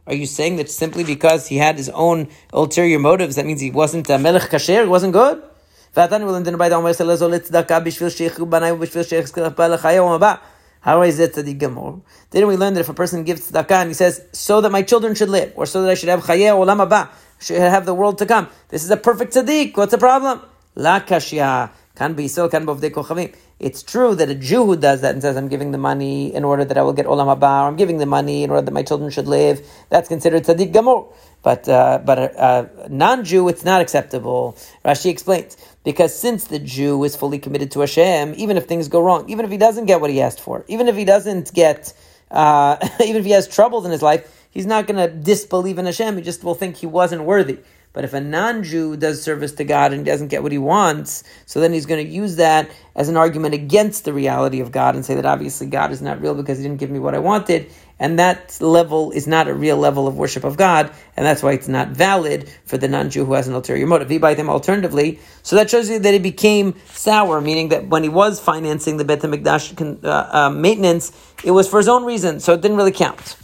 Are 0.05 0.13
you 0.13 0.25
saying 0.25 0.55
that 0.57 0.69
simply 0.69 1.03
because 1.03 1.47
he 1.47 1.57
had 1.57 1.77
his 1.77 1.89
own 1.89 2.27
ulterior 2.51 2.99
motives, 2.99 3.35
that 3.37 3.45
means 3.45 3.61
he 3.61 3.71
wasn't 3.71 4.09
uh, 4.09 4.17
Melech 4.17 4.49
Kasher, 4.49 4.83
he 4.83 4.89
wasn't 4.89 5.13
good? 5.13 5.41
ועתנו 5.97 6.27
ולמדנו 6.27 6.57
בית 6.57 6.73
אומר 6.73 6.93
שלזו 6.93 7.29
לצדקה 7.29 7.79
בשביל 7.79 8.09
שיחיו 8.09 8.45
בניו 8.45 8.75
ובשביל 8.75 9.03
שיחזקה 9.03 9.67
לחיי 9.67 9.97
הבא. 9.97 10.33
How 10.85 11.01
is 11.01 11.17
it 11.17 11.33
tzaddik 11.33 11.59
gamor? 11.59 12.01
Didn't 12.29 12.47
we 12.47 12.57
learn 12.57 12.73
that 12.73 12.81
if 12.81 12.89
a 12.89 12.93
person 12.93 13.23
gives 13.23 13.49
tzedakah 13.49 13.83
and 13.83 13.87
he 13.87 13.93
says, 13.93 14.21
so 14.33 14.59
that 14.59 14.69
my 14.69 14.81
children 14.81 15.15
should 15.15 15.29
live, 15.29 15.53
or 15.55 15.65
so 15.65 15.81
that 15.81 15.89
I 15.89 15.93
should 15.93 16.09
have 16.09 16.23
chayei 16.23 16.51
olam 16.51 16.85
haba, 16.85 17.07
should 17.39 17.57
have 17.57 17.85
the 17.85 17.93
world 17.93 18.17
to 18.17 18.25
come, 18.25 18.49
this 18.67 18.83
is 18.83 18.91
a 18.91 18.97
perfect 18.97 19.33
tzaddik. 19.33 19.77
What's 19.77 19.91
the 19.91 19.97
problem? 19.97 20.41
La 20.75 20.99
kashya. 20.99 21.69
Kan 21.95 22.15
be 22.15 22.27
so, 22.27 22.49
kan 22.49 22.65
b'ovdei 22.65 22.91
kochavim. 22.91 23.33
It's 23.60 23.82
true 23.82 24.14
that 24.14 24.28
a 24.28 24.36
Jew 24.36 24.64
who 24.66 24.76
does 24.76 25.00
that 25.00 25.14
and 25.14 25.22
says, 25.22 25.36
I'm 25.36 25.48
giving 25.48 25.72
the 25.72 25.78
money 25.78 26.32
in 26.32 26.44
order 26.44 26.64
that 26.64 26.78
I 26.78 26.82
will 26.82 26.92
get 26.92 27.06
Olam 27.06 27.26
Haba, 27.26 27.64
or 27.64 27.66
I'm 27.66 27.74
giving 27.74 27.98
the 27.98 28.06
money 28.06 28.44
in 28.44 28.50
order 28.50 28.62
that 28.62 28.70
my 28.70 28.84
children 28.84 29.10
should 29.10 29.26
live, 29.26 29.66
that's 29.88 30.06
considered 30.06 30.44
Tzaddik 30.44 30.72
Gamor. 30.72 31.12
But, 31.42 31.68
uh, 31.68 32.00
but 32.04 32.18
a, 32.18 32.70
a 32.84 32.88
non-Jew, 32.88 33.48
it's 33.48 33.64
not 33.64 33.80
acceptable. 33.80 34.56
Rashi 34.84 35.10
explains, 35.10 35.56
because 35.82 36.16
since 36.16 36.44
the 36.44 36.60
Jew 36.60 37.02
is 37.02 37.16
fully 37.16 37.40
committed 37.40 37.72
to 37.72 37.80
Hashem, 37.80 38.34
even 38.36 38.56
if 38.56 38.66
things 38.66 38.86
go 38.86 39.00
wrong, 39.00 39.28
even 39.28 39.44
if 39.44 39.50
he 39.50 39.56
doesn't 39.56 39.86
get 39.86 40.00
what 40.00 40.10
he 40.10 40.20
asked 40.20 40.40
for, 40.40 40.64
even 40.68 40.86
if 40.86 40.94
he 40.94 41.04
doesn't 41.04 41.52
get, 41.52 41.92
uh, 42.30 42.76
even 43.00 43.16
if 43.16 43.24
he 43.24 43.32
has 43.32 43.48
troubles 43.48 43.84
in 43.84 43.90
his 43.90 44.02
life, 44.02 44.46
he's 44.50 44.66
not 44.66 44.86
going 44.86 44.98
to 44.98 45.12
disbelieve 45.12 45.78
in 45.78 45.86
Hashem. 45.86 46.16
He 46.16 46.22
just 46.22 46.44
will 46.44 46.54
think 46.54 46.76
he 46.76 46.86
wasn't 46.86 47.24
worthy. 47.24 47.58
But 47.92 48.04
if 48.04 48.12
a 48.12 48.20
non-Jew 48.20 48.96
does 48.96 49.22
service 49.22 49.52
to 49.52 49.64
God 49.64 49.92
and 49.92 50.04
doesn't 50.04 50.28
get 50.28 50.42
what 50.42 50.52
he 50.52 50.58
wants, 50.58 51.24
so 51.46 51.60
then 51.60 51.72
he's 51.72 51.86
going 51.86 52.04
to 52.04 52.10
use 52.10 52.36
that 52.36 52.70
as 52.94 53.08
an 53.08 53.16
argument 53.16 53.54
against 53.54 54.04
the 54.04 54.12
reality 54.12 54.60
of 54.60 54.70
God 54.70 54.94
and 54.94 55.04
say 55.04 55.14
that 55.14 55.26
obviously 55.26 55.66
God 55.66 55.90
is 55.90 56.02
not 56.02 56.20
real 56.20 56.34
because 56.34 56.58
he 56.58 56.64
didn't 56.64 56.78
give 56.78 56.90
me 56.90 56.98
what 56.98 57.14
I 57.14 57.18
wanted. 57.18 57.70
And 57.98 58.18
that 58.18 58.60
level 58.60 59.10
is 59.10 59.26
not 59.26 59.48
a 59.48 59.54
real 59.54 59.76
level 59.76 60.06
of 60.06 60.16
worship 60.16 60.44
of 60.44 60.56
God, 60.56 60.92
and 61.16 61.26
that's 61.26 61.42
why 61.42 61.52
it's 61.52 61.66
not 61.66 61.88
valid 61.88 62.48
for 62.64 62.78
the 62.78 62.86
non-Jew 62.86 63.24
who 63.24 63.32
has 63.32 63.48
an 63.48 63.54
ulterior 63.54 63.86
motive. 63.86 64.08
He 64.08 64.18
buy 64.18 64.34
them 64.34 64.48
alternatively, 64.48 65.18
so 65.42 65.56
that 65.56 65.68
shows 65.68 65.90
you 65.90 65.98
that 65.98 66.12
he 66.12 66.20
became 66.20 66.76
sour, 66.86 67.40
meaning 67.40 67.70
that 67.70 67.88
when 67.88 68.04
he 68.04 68.08
was 68.08 68.38
financing 68.38 68.98
the 68.98 69.04
Bet 69.04 69.20
HaMikdash 69.20 70.04
uh, 70.04 70.28
uh, 70.30 70.50
maintenance, 70.50 71.10
it 71.42 71.50
was 71.50 71.68
for 71.68 71.78
his 71.78 71.88
own 71.88 72.04
reason, 72.04 72.38
so 72.38 72.52
it 72.52 72.60
didn't 72.60 72.76
really 72.76 72.92
count. 72.92 73.36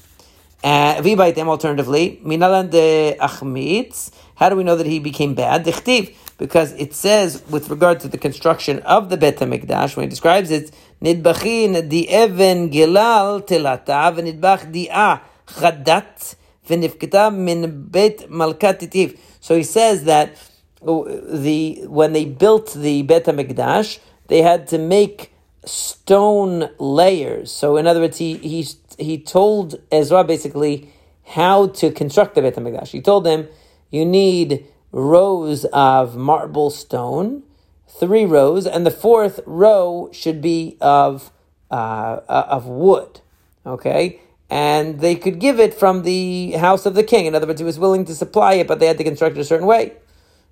Uh, 0.63 1.01
them 1.03 1.49
alternatively, 1.49 2.21
minalan 2.25 2.71
de 2.71 3.17
achmitz. 3.21 4.11
How 4.37 4.49
do 4.49 4.57
we 4.57 4.65
know 4.65 4.77
that 4.77 4.87
he 4.87 4.99
became 4.99 5.35
bad? 5.35 5.65
Dichtiv, 5.65 6.15
because 6.39 6.73
it 6.73 6.95
says 6.95 7.43
with 7.49 7.71
regard 7.71 8.01
to 8.01 8.09
the 8.09 8.19
construction 8.19 8.81
of 8.81 9.11
the 9.11 9.17
Bet 9.17 9.37
Hamikdash, 9.37 9.97
when 9.97 10.05
he 10.05 10.11
describes 10.11 10.51
it, 10.51 10.73
nidbachin 11.03 11.89
di 11.89 12.09
even 12.09 12.71
gilal 12.71 13.47
telata 13.47 14.13
v'nidbach 14.15 14.73
di'a 14.73 15.21
chadat 15.47 16.35
v'nifketa 16.69 17.35
min 17.35 17.87
bet 17.89 18.31
malkat 18.31 19.19
So 19.41 19.57
he 19.57 19.63
says 19.63 20.05
that 20.05 20.37
the 20.83 21.85
when 21.87 22.13
they 22.13 22.25
built 22.25 22.75
the 22.75 23.03
Bet 23.03 23.25
Hamikdash, 23.25 23.99
they 24.27 24.43
had 24.43 24.67
to 24.69 24.79
make 24.79 25.33
stone 25.65 26.71
layers. 26.79 27.51
So 27.51 27.77
in 27.77 27.87
other 27.87 28.01
words, 28.01 28.19
he 28.19 28.35
he 28.39 28.67
he 28.99 29.19
told 29.19 29.81
Ezra 29.91 30.25
basically 30.25 30.93
how 31.25 31.69
to 31.69 31.91
construct 31.91 32.35
the 32.35 32.43
Beit 32.43 32.57
Hamikdash. 32.57 32.89
He 32.89 33.01
told 33.01 33.25
them 33.25 33.49
you 33.95 34.05
need 34.05 34.67
rows 34.91 35.65
of 35.67 36.17
marble 36.17 36.71
stone, 36.71 37.45
three 37.89 38.25
rows, 38.25 38.67
and 38.67 38.85
the 38.85 38.91
fourth 38.91 39.39
row 39.47 40.11
should 40.13 40.43
be 40.43 40.77
of 40.81 41.31
uh, 41.71 42.21
uh 42.29 42.47
of 42.49 42.67
wood. 42.67 43.21
Okay. 43.65 44.21
And 44.51 45.01
they 45.01 45.15
could 45.15 45.39
give 45.39 45.61
it 45.61 45.73
from 45.75 46.03
the 46.03 46.53
house 46.53 46.87
of 46.87 46.95
the 46.95 47.03
king. 47.03 47.27
In 47.27 47.35
other 47.35 47.47
words, 47.47 47.61
he 47.61 47.65
was 47.65 47.79
willing 47.79 48.05
to 48.07 48.15
supply 48.15 48.55
it, 48.55 48.67
but 48.67 48.79
they 48.79 48.87
had 48.87 48.99
to 48.99 49.05
construct 49.05 49.37
it 49.37 49.41
a 49.41 49.45
certain 49.45 49.67
way. 49.67 49.93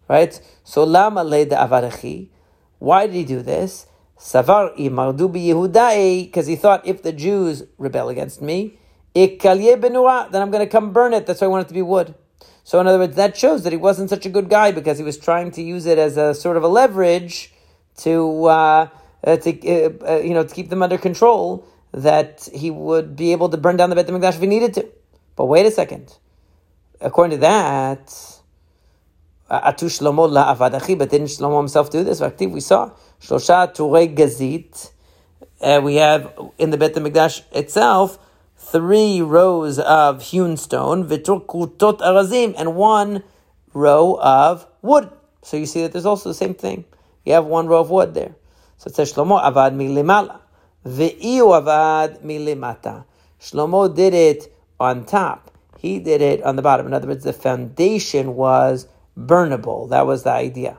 Right? 0.09 0.41
So, 0.65 0.85
lama 0.85 1.23
le 1.23 1.45
avarachi. 1.47 2.29
Why 2.79 3.07
did 3.07 3.15
he 3.15 3.25
do 3.25 3.43
this? 3.43 3.87
Savar 4.19 4.77
imardu 4.77 5.29
Yehudai, 5.35 6.27
because 6.27 6.47
he 6.47 6.57
thought 6.57 6.87
if 6.87 7.03
the 7.03 7.13
Jews 7.13 7.65
rebel 7.77 8.09
against 8.09 8.41
me, 8.41 8.79
then 9.15 9.39
I'm 9.45 10.51
going 10.51 10.65
to 10.65 10.67
come 10.67 10.93
burn 10.93 11.13
it. 11.13 11.27
That's 11.27 11.41
why 11.41 11.47
I 11.47 11.51
want 11.51 11.67
it 11.67 11.69
to 11.69 11.75
be 11.75 11.83
wood. 11.83 12.15
So 12.65 12.81
in 12.81 12.87
other 12.87 12.99
words, 12.99 13.17
that 13.17 13.37
shows 13.37 13.65
that 13.65 13.73
he 13.73 13.77
wasn't 13.77 14.11
such 14.11 14.25
a 14.25 14.29
good 14.29 14.49
guy 14.49 14.71
because 14.71 14.99
he 14.99 15.05
was 15.05 15.19
trying 15.19 15.51
to 15.53 15.63
use 15.63 15.87
it 15.87 15.99
as 15.99 16.17
a 16.17 16.35
sort 16.35 16.57
of 16.57 16.63
a 16.63 16.69
leverage 16.69 17.53
to, 17.99 18.45
uh, 18.47 18.89
uh, 19.25 19.37
to 19.37 19.51
uh, 19.69 20.09
uh 20.09 20.19
you 20.21 20.35
know, 20.35 20.45
to 20.45 20.55
keep 20.55 20.69
them 20.71 20.83
under 20.83 20.99
control. 20.99 21.67
That 21.93 22.49
he 22.55 22.71
would 22.71 23.17
be 23.17 23.33
able 23.33 23.51
to 23.51 23.59
burn 23.59 23.77
down 23.77 23.91
the 23.91 23.97
Beit 23.97 24.07
Hamikdash 24.07 24.37
if 24.37 24.41
he 24.41 24.47
needed 24.47 24.73
to. 24.75 24.89
But 25.37 25.45
wait 25.45 25.67
a 25.67 25.71
second. 25.71 26.17
According 27.03 27.39
to 27.39 27.41
that, 27.43 28.07
Atu 29.51 29.91
Shlomo 29.91 30.31
la 30.31 30.55
avadachi, 30.55 30.97
but 30.97 31.11
didn't 31.11 31.27
Shlomo 31.27 31.59
himself 31.59 31.91
do 31.91 32.03
this? 32.03 32.23
We 32.23 32.61
saw 32.61 32.93
Shlosha 33.21 33.75
Turei 33.75 34.17
Gazit. 34.17 34.91
Uh, 35.61 35.83
we 35.85 35.97
have 35.97 36.33
in 36.57 36.71
the 36.71 36.79
Bet 36.79 36.95
Hamikdash 36.95 37.43
itself 37.53 38.19
three 38.73 39.21
rows 39.21 39.79
of 39.79 40.23
hewn 40.23 40.57
stone, 40.57 41.01
and 41.13 42.77
one 42.77 43.23
row 43.75 44.19
of 44.21 44.67
wood. 44.81 45.11
So 45.43 45.57
you 45.57 45.67
see 45.67 45.83
that 45.83 45.93
there's 45.93 46.07
also 46.07 46.31
the 46.31 46.35
same 46.35 46.55
thing. 46.55 46.85
You 47.25 47.35
have 47.35 47.45
one 47.45 47.67
row 47.67 47.81
of 47.81 47.91
wood 47.91 48.15
there. 48.15 48.35
So 48.79 48.89
it 48.89 48.97
says 48.97 49.13
Shlomo 49.13 49.41
avad 49.41 49.75
milimala, 49.75 50.41
ve'iu 50.87 51.53
avad 51.61 52.23
milimata. 52.23 53.05
Shlomo 53.41 53.95
did 53.95 54.15
it 54.15 54.53
on 54.81 55.05
top. 55.05 55.51
He 55.79 55.99
did 55.99 56.23
it 56.23 56.43
on 56.43 56.57
the 56.57 56.63
bottom. 56.63 56.87
In 56.87 56.95
other 56.95 57.09
words, 57.09 57.25
the 57.25 57.33
foundation 57.33 58.35
was 58.37 58.87
burnable. 59.19 59.91
That 59.91 60.07
was 60.07 60.23
the 60.23 60.31
idea. 60.31 60.79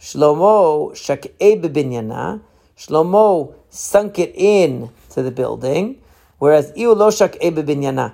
Shlomo 0.00 0.92
shak'e 0.92 1.60
binyana. 1.60 2.40
Shlomo 2.76 3.54
sunk 3.70 4.18
it 4.18 4.32
in 4.36 4.90
to 5.10 5.22
the 5.22 5.30
building, 5.30 6.00
whereas 6.38 6.72
iu 6.76 6.92
lo 6.92 7.10
shak'e 7.10 7.52
binyana. 7.52 8.12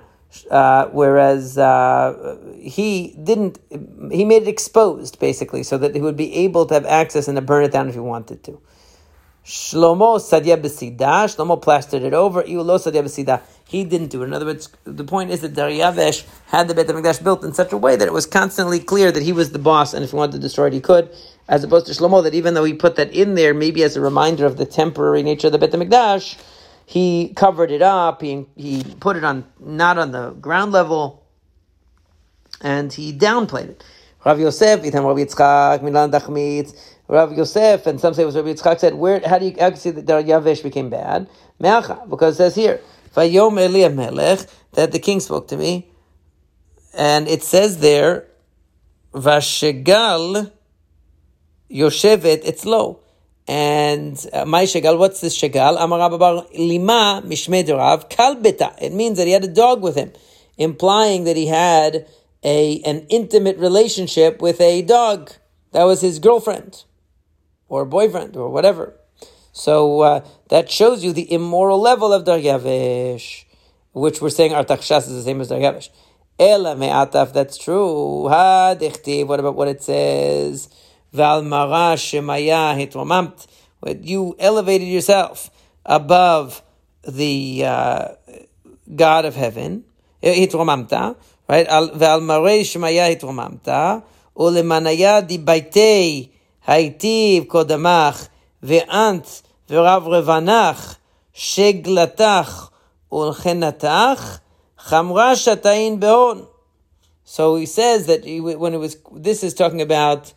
Uh, 0.49 0.87
whereas 0.87 1.59
uh, 1.59 2.37
he 2.59 3.15
didn't, 3.23 3.59
he 4.11 4.25
made 4.25 4.41
it 4.41 4.47
exposed 4.47 5.19
basically, 5.19 5.61
so 5.61 5.77
that 5.77 5.93
he 5.93 6.01
would 6.01 6.17
be 6.17 6.33
able 6.33 6.65
to 6.65 6.73
have 6.73 6.87
access 6.87 7.27
and 7.27 7.35
to 7.35 7.41
burn 7.41 7.63
it 7.63 7.71
down 7.71 7.87
if 7.87 7.93
he 7.93 7.99
wanted 7.99 8.43
to. 8.43 8.59
Shlomo 9.45 10.17
sadya 10.19 10.57
besida. 10.57 11.25
Shlomo 11.27 11.61
plastered 11.61 12.01
it 12.01 12.13
over. 12.13 12.43
Iu 12.47 12.61
lo 12.61 12.77
sadya 12.77 13.03
besida. 13.03 13.41
He 13.65 13.83
didn't 13.83 14.07
do 14.07 14.23
it. 14.23 14.25
In 14.25 14.33
other 14.33 14.45
words, 14.45 14.69
the 14.85 15.03
point 15.03 15.31
is 15.31 15.41
that 15.41 15.53
Daryavesh 15.53 16.25
had 16.47 16.67
the 16.67 16.75
Beit 16.75 16.87
HaMikdash 16.87 17.23
built 17.23 17.43
in 17.43 17.53
such 17.53 17.71
a 17.71 17.77
way 17.77 17.95
that 17.95 18.07
it 18.07 18.13
was 18.13 18.25
constantly 18.25 18.79
clear 18.79 19.11
that 19.11 19.23
he 19.23 19.33
was 19.33 19.51
the 19.51 19.59
boss, 19.59 19.93
and 19.93 20.03
if 20.03 20.11
he 20.11 20.15
wanted 20.15 20.33
to 20.33 20.39
destroy 20.39 20.67
it, 20.67 20.73
he 20.73 20.81
could. 20.81 21.09
As 21.47 21.63
opposed 21.63 21.87
to 21.87 21.91
Shlomo, 21.91 22.23
that 22.23 22.33
even 22.33 22.53
though 22.53 22.63
he 22.63 22.73
put 22.73 22.95
that 22.95 23.11
in 23.11 23.35
there, 23.35 23.53
maybe 23.53 23.83
as 23.83 23.95
a 23.95 24.01
reminder 24.01 24.45
of 24.45 24.57
the 24.57 24.65
temporary 24.65 25.23
nature 25.23 25.47
of 25.47 25.53
the 25.53 25.59
Beit 25.59 25.71
HaMikdash, 25.71 26.37
he 26.85 27.33
covered 27.35 27.71
it 27.71 27.81
up. 27.81 28.21
He 28.21 28.45
he 28.55 28.83
put 28.99 29.15
it 29.15 29.23
on 29.23 29.45
not 29.59 29.97
on 29.97 30.11
the 30.11 30.31
ground 30.31 30.71
level, 30.71 31.25
and 32.61 32.91
he 32.91 33.13
downplayed 33.13 33.69
it. 33.69 33.83
Rav 34.25 34.39
Yosef, 34.39 34.81
Rav 34.81 35.17
Yitzchak, 35.17 35.81
Milan 35.81 36.11
Rav 37.09 37.37
Yosef, 37.37 37.85
and 37.85 37.99
some 37.99 38.13
say 38.13 38.23
it 38.23 38.25
was 38.25 38.35
Rav 38.35 38.45
Yitzchak 38.45 38.79
said, 38.79 38.95
where, 38.95 39.21
how 39.25 39.37
do 39.37 39.45
you, 39.47 39.55
how 39.59 39.69
do 39.69 39.75
you 39.75 39.81
see 39.81 39.91
that 39.91 40.05
Daryavesh 40.05 40.63
became 40.63 40.89
bad? 40.89 41.27
Me'acha, 41.59 42.09
because 42.09 42.35
it 42.35 42.37
says 42.37 42.55
here, 42.55 42.79
Vayom 43.15 44.47
that 44.71 44.91
the 44.91 44.99
king 44.99 45.19
spoke 45.19 45.47
to 45.49 45.57
me. 45.57 45.91
And 46.93 47.27
it 47.27 47.43
says 47.43 47.79
there, 47.79 48.27
Vashegal 49.13 50.51
Yoshevet, 51.69 52.41
it's 52.43 52.65
low. 52.65 52.99
And 53.47 54.25
uh, 54.31 54.45
my 54.45 54.63
shegal, 54.63 54.97
what's 54.97 55.19
this 55.21 55.37
shegal? 55.37 55.75
Amar 55.79 56.09
lima 56.55 57.21
mishmedurav 57.25 58.09
kalbeta. 58.09 58.75
It 58.81 58.93
means 58.93 59.17
that 59.17 59.27
he 59.27 59.33
had 59.33 59.43
a 59.43 59.49
dog 59.49 59.81
with 59.81 59.95
him, 59.95 60.13
implying 60.57 61.25
that 61.25 61.35
he 61.35 61.47
had 61.47 62.07
a 62.43 62.81
an 62.85 63.05
intimate 63.09 63.57
relationship 63.57 64.41
with 64.41 64.61
a 64.61 64.81
dog. 64.81 65.31
That 65.71 65.83
was 65.83 66.01
his 66.01 66.19
girlfriend, 66.19 66.83
or 67.67 67.83
boyfriend, 67.83 68.37
or 68.37 68.49
whatever. 68.49 68.95
So 69.51 70.01
uh, 70.01 70.25
that 70.49 70.71
shows 70.71 71.03
you 71.03 71.13
the 71.13 71.31
immoral 71.31 71.79
level 71.79 72.13
of 72.13 72.23
Daryavish, 72.23 73.43
which 73.91 74.21
we're 74.21 74.29
saying 74.29 74.51
Artakshas 74.51 75.07
is 75.07 75.15
the 75.15 75.21
same 75.21 75.41
as 75.41 75.49
Daryavish. 75.49 75.89
Ela 76.39 76.75
me'ataf, 76.75 77.33
that's 77.33 77.57
true. 77.57 78.27
Ha 78.29 78.75
what 78.75 79.39
about 79.39 79.55
what 79.55 79.67
it 79.67 79.83
says? 79.83 80.69
Val 81.12 81.42
mara 81.42 81.96
shemaya 81.96 82.76
hitromamt. 82.76 83.46
You 84.00 84.36
elevated 84.38 84.88
yourself 84.88 85.50
above 85.84 86.62
the 87.06 87.62
uh, 87.64 88.08
God 88.94 89.24
of 89.24 89.34
heaven. 89.34 89.84
Hitromamta, 90.22 91.16
right? 91.48 91.66
Val 91.66 92.20
mare 92.20 92.62
shemaya 92.64 93.14
hitromamta. 93.14 94.02
ולמניה 94.38 95.20
דיבייתי 95.20 96.28
הייטיב 96.66 97.44
קודמך 97.44 98.26
ואנט 98.62 99.26
ורב 99.70 100.08
רבנך 100.08 100.94
שגלתך 101.32 102.68
ולכנתך 103.12 104.38
חמרה 104.78 105.36
שתאין 105.36 106.00
בהון. 106.00 106.44
So 107.24 107.56
he 107.56 107.66
says 107.66 108.06
that 108.06 108.24
he, 108.24 108.40
when 108.40 108.72
it 108.72 108.78
was, 108.78 108.96
this 109.16 109.42
is 109.42 109.52
talking 109.52 109.82
about 109.82 110.32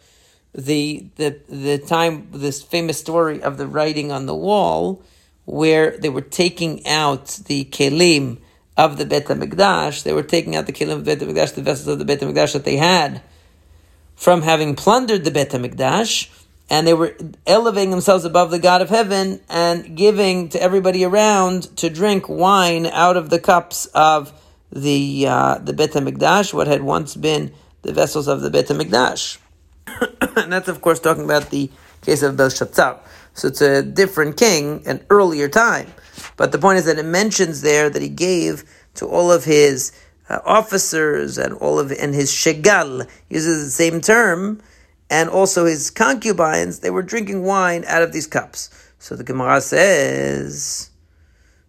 the, 0.56 1.06
the, 1.16 1.38
the 1.48 1.78
time, 1.78 2.28
this 2.32 2.62
famous 2.62 2.98
story 2.98 3.42
of 3.42 3.58
the 3.58 3.66
writing 3.66 4.10
on 4.10 4.26
the 4.26 4.34
wall, 4.34 5.02
where 5.44 5.96
they 5.98 6.08
were 6.08 6.22
taking 6.22 6.86
out 6.86 7.26
the 7.46 7.64
kelim 7.66 8.38
of 8.76 8.96
the 8.96 9.06
Bet 9.06 9.26
HaMikdash, 9.26 10.02
they 10.02 10.12
were 10.12 10.22
taking 10.22 10.56
out 10.56 10.66
the 10.66 10.72
kelim 10.72 10.92
of 10.92 11.04
the 11.04 11.16
Bet 11.16 11.26
HaMikdash, 11.26 11.54
the 11.54 11.62
vessels 11.62 11.88
of 11.88 11.98
the 11.98 12.04
Bet 12.04 12.20
HaMikdash 12.20 12.54
that 12.54 12.64
they 12.64 12.76
had 12.76 13.22
from 14.16 14.42
having 14.42 14.74
plundered 14.74 15.24
the 15.24 15.30
Bet 15.30 15.50
HaMikdash, 15.50 16.30
and 16.68 16.86
they 16.86 16.94
were 16.94 17.16
elevating 17.46 17.90
themselves 17.90 18.24
above 18.24 18.50
the 18.50 18.58
God 18.58 18.82
of 18.82 18.88
heaven 18.88 19.40
and 19.48 19.96
giving 19.96 20.48
to 20.48 20.60
everybody 20.60 21.04
around 21.04 21.76
to 21.76 21.90
drink 21.90 22.28
wine 22.28 22.86
out 22.86 23.16
of 23.16 23.30
the 23.30 23.38
cups 23.38 23.86
of 23.86 24.32
the 24.72 25.26
uh, 25.28 25.58
the 25.58 25.72
Bet 25.72 25.90
Hamikdash, 25.90 26.52
what 26.52 26.66
had 26.66 26.82
once 26.82 27.14
been 27.14 27.52
the 27.82 27.92
vessels 27.92 28.26
of 28.26 28.40
the 28.40 28.50
Bet 28.50 28.66
Hamikdash. 28.66 29.38
and 30.36 30.52
that's 30.52 30.68
of 30.68 30.80
course 30.80 31.00
talking 31.00 31.24
about 31.24 31.50
the 31.50 31.70
case 32.02 32.22
of 32.22 32.36
Belshazzar. 32.36 33.00
So 33.34 33.48
it's 33.48 33.60
a 33.60 33.82
different 33.82 34.38
king, 34.38 34.82
an 34.86 35.04
earlier 35.10 35.48
time. 35.48 35.92
But 36.36 36.52
the 36.52 36.58
point 36.58 36.78
is 36.78 36.86
that 36.86 36.98
it 36.98 37.04
mentions 37.04 37.60
there 37.60 37.90
that 37.90 38.00
he 38.00 38.08
gave 38.08 38.64
to 38.94 39.06
all 39.06 39.30
of 39.30 39.44
his 39.44 39.92
uh, 40.28 40.40
officers 40.44 41.38
and 41.38 41.52
all 41.54 41.78
of 41.78 41.92
and 41.92 42.14
his 42.14 42.30
shegal 42.30 43.06
uses 43.28 43.64
the 43.64 43.70
same 43.70 44.00
term, 44.00 44.60
and 45.10 45.28
also 45.28 45.66
his 45.66 45.90
concubines. 45.90 46.80
They 46.80 46.90
were 46.90 47.02
drinking 47.02 47.44
wine 47.44 47.84
out 47.86 48.02
of 48.02 48.12
these 48.12 48.26
cups. 48.26 48.70
So 48.98 49.14
the 49.14 49.24
Gemara 49.24 49.60
says 49.60 50.90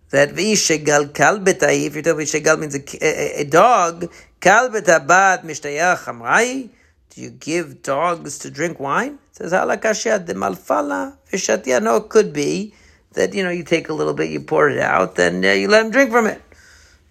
that 0.09 0.31
vi 0.31 0.53
shegal 0.53 1.13
kalbetai. 1.13 1.85
If 1.85 1.93
you're 1.93 2.03
telling 2.03 2.19
me 2.19 2.25
shegal 2.25 2.59
means 2.59 2.75
a, 2.75 3.05
a, 3.05 3.41
a 3.41 3.43
dog, 3.43 4.11
kalbeta 4.39 5.05
bad 5.05 5.41
mishtayach 5.41 6.05
amrai. 6.05 6.69
Do 7.17 7.23
you 7.23 7.31
give 7.31 7.81
dogs 7.81 8.37
to 8.37 8.51
drink 8.51 8.79
wine? 8.79 9.17
It 9.31 9.37
says 9.37 9.51
halakashia 9.51 10.23
de 10.23 10.35
malfala 10.35 11.17
vishatia. 11.31 11.81
No, 11.81 11.95
it 11.95 12.09
could 12.09 12.31
be 12.31 12.75
that 13.13 13.33
you 13.33 13.43
know 13.43 13.49
you 13.49 13.63
take 13.63 13.89
a 13.89 13.93
little 13.93 14.13
bit, 14.13 14.29
you 14.29 14.39
pour 14.39 14.69
it 14.69 14.77
out, 14.77 15.15
then 15.15 15.43
uh, 15.43 15.47
you 15.47 15.67
let 15.67 15.81
them 15.81 15.91
drink 15.91 16.11
from 16.11 16.27
it. 16.27 16.43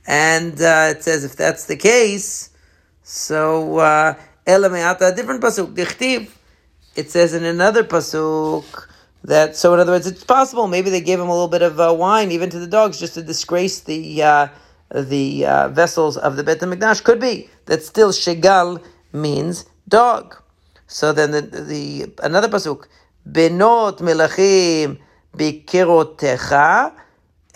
And 0.07 0.63
uh, 0.63 0.95
it 0.95 1.03
says 1.03 1.25
if 1.25 1.35
that's 1.35 1.67
the 1.67 1.75
case, 1.75 2.51
so 3.03 3.79
uh, 3.79 4.15
elameata 4.47 5.17
different 5.17 5.43
pasuk. 5.43 5.77
It 6.95 7.11
says 7.11 7.35
in 7.35 7.43
another 7.43 7.83
pasuk 7.83 8.87
that 9.25 9.57
so 9.57 9.75
in 9.75 9.81
other 9.81 9.91
words 9.91 10.07
it's 10.07 10.23
possible 10.23 10.69
maybe 10.69 10.89
they 10.89 11.01
gave 11.01 11.19
him 11.19 11.27
a 11.27 11.33
little 11.33 11.49
bit 11.49 11.63
of 11.63 11.81
uh, 11.81 11.93
wine 11.93 12.31
even 12.31 12.49
to 12.51 12.61
the 12.61 12.69
dogs 12.69 13.01
just 13.01 13.15
to 13.15 13.25
disgrace 13.25 13.81
the 13.81 14.23
uh, 14.23 14.47
the 14.95 15.45
uh, 15.45 15.69
vessels 15.71 16.17
of 16.17 16.37
the 16.37 16.45
Bet 16.45 16.61
Hamikdash 16.61 17.03
could 17.03 17.19
be 17.19 17.51
that 17.65 17.83
still 17.83 18.13
shegal 18.13 18.81
means 19.13 19.65
dog. 19.89 20.37
So 20.87 21.13
then 21.13 21.31
the, 21.33 21.43
the 21.43 22.13
another 22.23 22.49
pasuk 22.49 22.87
benot 23.29 23.99
melachim 23.99 24.99
bikirotecha. 25.37 26.93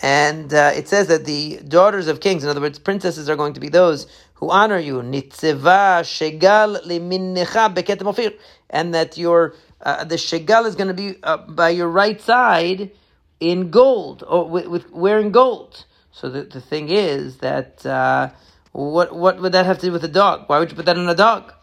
And 0.03 0.51
uh, 0.53 0.71
it 0.75 0.87
says 0.87 1.07
that 1.07 1.25
the 1.25 1.59
daughters 1.67 2.07
of 2.07 2.21
kings, 2.21 2.43
in 2.43 2.49
other 2.49 2.59
words, 2.59 2.79
princesses, 2.79 3.29
are 3.29 3.35
going 3.35 3.53
to 3.53 3.59
be 3.59 3.69
those 3.69 4.07
who 4.33 4.49
honor 4.49 4.79
you. 4.79 4.95
Nitzeva 4.95 6.01
shegal 6.01 6.83
liminnecha 6.85 7.73
beketem. 7.73 8.33
And 8.69 8.93
that 8.93 9.17
your 9.17 9.53
uh, 9.81 10.03
the 10.03 10.15
shegal 10.15 10.65
is 10.65 10.75
going 10.75 10.87
to 10.87 10.93
be 10.93 11.15
uh, 11.23 11.37
by 11.37 11.69
your 11.69 11.87
right 11.87 12.19
side 12.19 12.91
in 13.39 13.71
gold, 13.71 14.23
or 14.27 14.47
with, 14.47 14.67
with 14.67 14.91
wearing 14.91 15.31
gold. 15.31 15.85
So 16.11 16.29
the, 16.29 16.43
the 16.43 16.61
thing 16.61 16.89
is 16.89 17.37
that 17.37 17.85
uh, 17.85 18.29
what 18.71 19.15
what 19.15 19.41
would 19.41 19.51
that 19.53 19.65
have 19.65 19.79
to 19.79 19.87
do 19.87 19.91
with 19.91 20.03
a 20.03 20.07
dog? 20.07 20.47
Why 20.47 20.59
would 20.59 20.69
you 20.69 20.75
put 20.75 20.85
that 20.85 20.97
on 20.97 21.09
a 21.09 21.15
dog? 21.15 21.53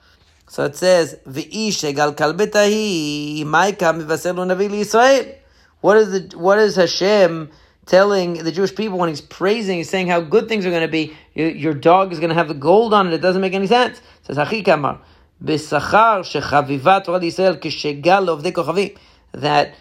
So 0.48 0.64
it 0.64 0.76
says, 0.76 1.16
"V'ish 1.28 1.76
shegal 1.82 2.16
kalbetahi 2.16 3.44
maika 3.44 3.92
mivaselu 3.94 4.46
navi 4.46 4.70
Israel." 4.72 5.34
What 5.80 5.96
is 5.98 6.10
the 6.10 6.36
what 6.36 6.58
is 6.58 6.76
Hashem 6.76 7.50
telling 7.86 8.34
the 8.34 8.52
Jewish 8.52 8.74
people 8.74 8.98
when 8.98 9.08
he's 9.08 9.20
praising, 9.20 9.78
he's 9.78 9.88
saying 9.88 10.08
how 10.08 10.20
good 10.20 10.48
things 10.48 10.66
are 10.66 10.70
going 10.70 10.82
to 10.82 10.88
be. 10.88 11.14
Your 11.34 11.74
dog 11.74 12.12
is 12.12 12.18
going 12.18 12.28
to 12.28 12.34
have 12.34 12.48
the 12.48 12.54
gold 12.54 12.92
on 12.92 13.08
it. 13.08 13.14
It 13.14 13.22
doesn't 13.22 13.40
make 13.40 13.54
any 13.54 13.66
sense. 13.66 13.98
It 13.98 14.26
says 14.26 14.36
Hachikamar 14.36 14.98
b'sachar 15.42 16.20
shechavivat 16.20 17.04
Torah 17.04 17.20
Yisrael 17.20 17.58
kishegal 17.60 18.98
that 19.32 19.74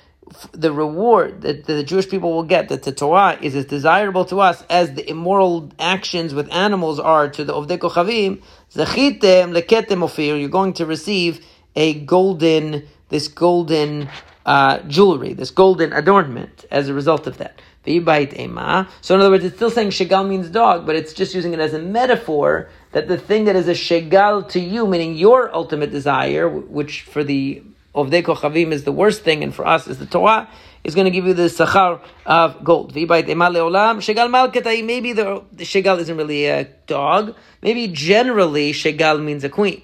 the 0.52 0.72
reward 0.72 1.42
that 1.42 1.66
the 1.66 1.84
Jewish 1.84 2.10
people 2.10 2.34
will 2.34 2.44
get, 2.44 2.70
that 2.70 2.84
the 2.84 2.92
Torah 2.92 3.38
is 3.42 3.56
as 3.56 3.66
desirable 3.66 4.26
to 4.26 4.42
us 4.42 4.64
as 4.70 4.94
the 4.94 5.10
immoral 5.10 5.72
actions 5.80 6.34
with 6.34 6.52
animals 6.52 7.00
are 7.00 7.30
to 7.30 7.46
the 7.46 7.54
Ovdei 7.54 7.78
Kochavim, 7.78 8.42
Zechitem 8.74 9.54
leketem 9.54 10.02
ofir, 10.02 10.40
you're 10.40 10.50
going 10.50 10.74
to 10.74 10.86
receive 10.86 11.46
a 11.76 11.94
golden, 12.02 12.88
this 13.10 13.28
golden 13.28 14.10
uh, 14.46 14.80
jewelry, 14.88 15.34
this 15.34 15.52
golden 15.52 15.94
adornment 15.94 16.66
as 16.72 16.90
a 16.90 16.94
result 16.94 17.28
of 17.28 17.38
that. 17.38 17.62
So 17.86 19.16
in 19.16 19.22
other 19.22 19.30
words, 19.30 19.46
it's 19.46 19.56
still 19.56 19.70
saying 19.72 19.92
shegal 19.92 20.28
means 20.28 20.50
dog, 20.50 20.86
but 20.86 20.98
it's 20.98 21.14
just 21.14 21.34
using 21.34 21.54
it 21.54 21.60
as 21.60 21.74
a 21.74 21.80
metaphor 21.80 22.70
that 22.92 23.08
the 23.08 23.18
thing 23.18 23.46
that 23.46 23.56
is 23.56 23.70
a 23.70 23.72
shegal 23.72 24.50
to 24.50 24.60
you, 24.60 24.86
meaning 24.86 25.16
your 25.16 25.56
ultimate 25.56 25.90
desire, 25.90 26.50
which 26.50 27.04
for 27.04 27.24
the 27.24 27.64
Ovdei 27.96 28.24
Kochavim 28.24 28.74
is 28.74 28.84
the 28.84 28.92
worst 28.92 29.24
thing, 29.24 29.42
and 29.42 29.56
for 29.56 29.66
us 29.66 29.88
is 29.88 30.00
the 30.00 30.06
Torah, 30.06 30.50
is 30.84 30.96
going 30.96 31.06
to 31.06 31.12
give 31.12 31.26
you 31.26 31.34
the 31.34 31.44
sachar 31.44 32.02
of 32.26 32.64
gold. 32.64 32.96
Maybe 32.96 33.14
the, 33.14 33.34
shegal 35.58 36.00
isn't 36.00 36.18
really 36.18 36.46
a 36.46 36.66
dog. 36.86 37.36
Maybe 37.62 37.88
generally 37.88 38.74
shegal 38.74 39.24
means 39.24 39.44
a 39.44 39.50
queen. 39.50 39.82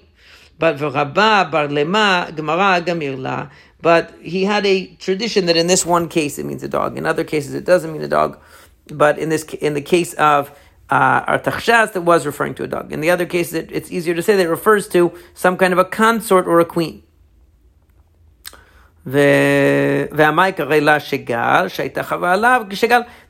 But 0.58 0.78
gemara 0.78 2.80
gamirla. 2.80 3.50
But 3.80 4.14
he 4.22 4.44
had 4.44 4.64
a 4.64 4.86
tradition 4.96 5.46
that 5.46 5.56
in 5.56 5.66
this 5.66 5.84
one 5.84 6.08
case 6.08 6.38
it 6.38 6.46
means 6.46 6.62
a 6.62 6.68
dog. 6.68 6.96
In 6.96 7.04
other 7.04 7.24
cases 7.24 7.54
it 7.54 7.64
doesn't 7.64 7.92
mean 7.92 8.02
a 8.02 8.08
dog. 8.08 8.40
But 8.86 9.18
in 9.18 9.28
this 9.28 9.44
in 9.44 9.74
the 9.74 9.82
case 9.82 10.14
of 10.14 10.56
uh, 10.90 11.38
Artachshas, 11.38 11.96
it 11.96 12.02
was 12.02 12.26
referring 12.26 12.54
to 12.56 12.64
a 12.64 12.66
dog. 12.66 12.92
In 12.92 13.00
the 13.00 13.10
other 13.10 13.26
cases, 13.26 13.54
it, 13.54 13.72
it's 13.72 13.90
easier 13.90 14.14
to 14.14 14.22
say 14.22 14.36
that 14.36 14.44
it 14.44 14.48
refers 14.48 14.88
to 14.88 15.12
some 15.34 15.56
kind 15.56 15.72
of 15.72 15.78
a 15.78 15.84
consort 15.84 16.46
or 16.46 16.60
a 16.60 16.64
queen. 16.64 17.02
The 19.06 20.08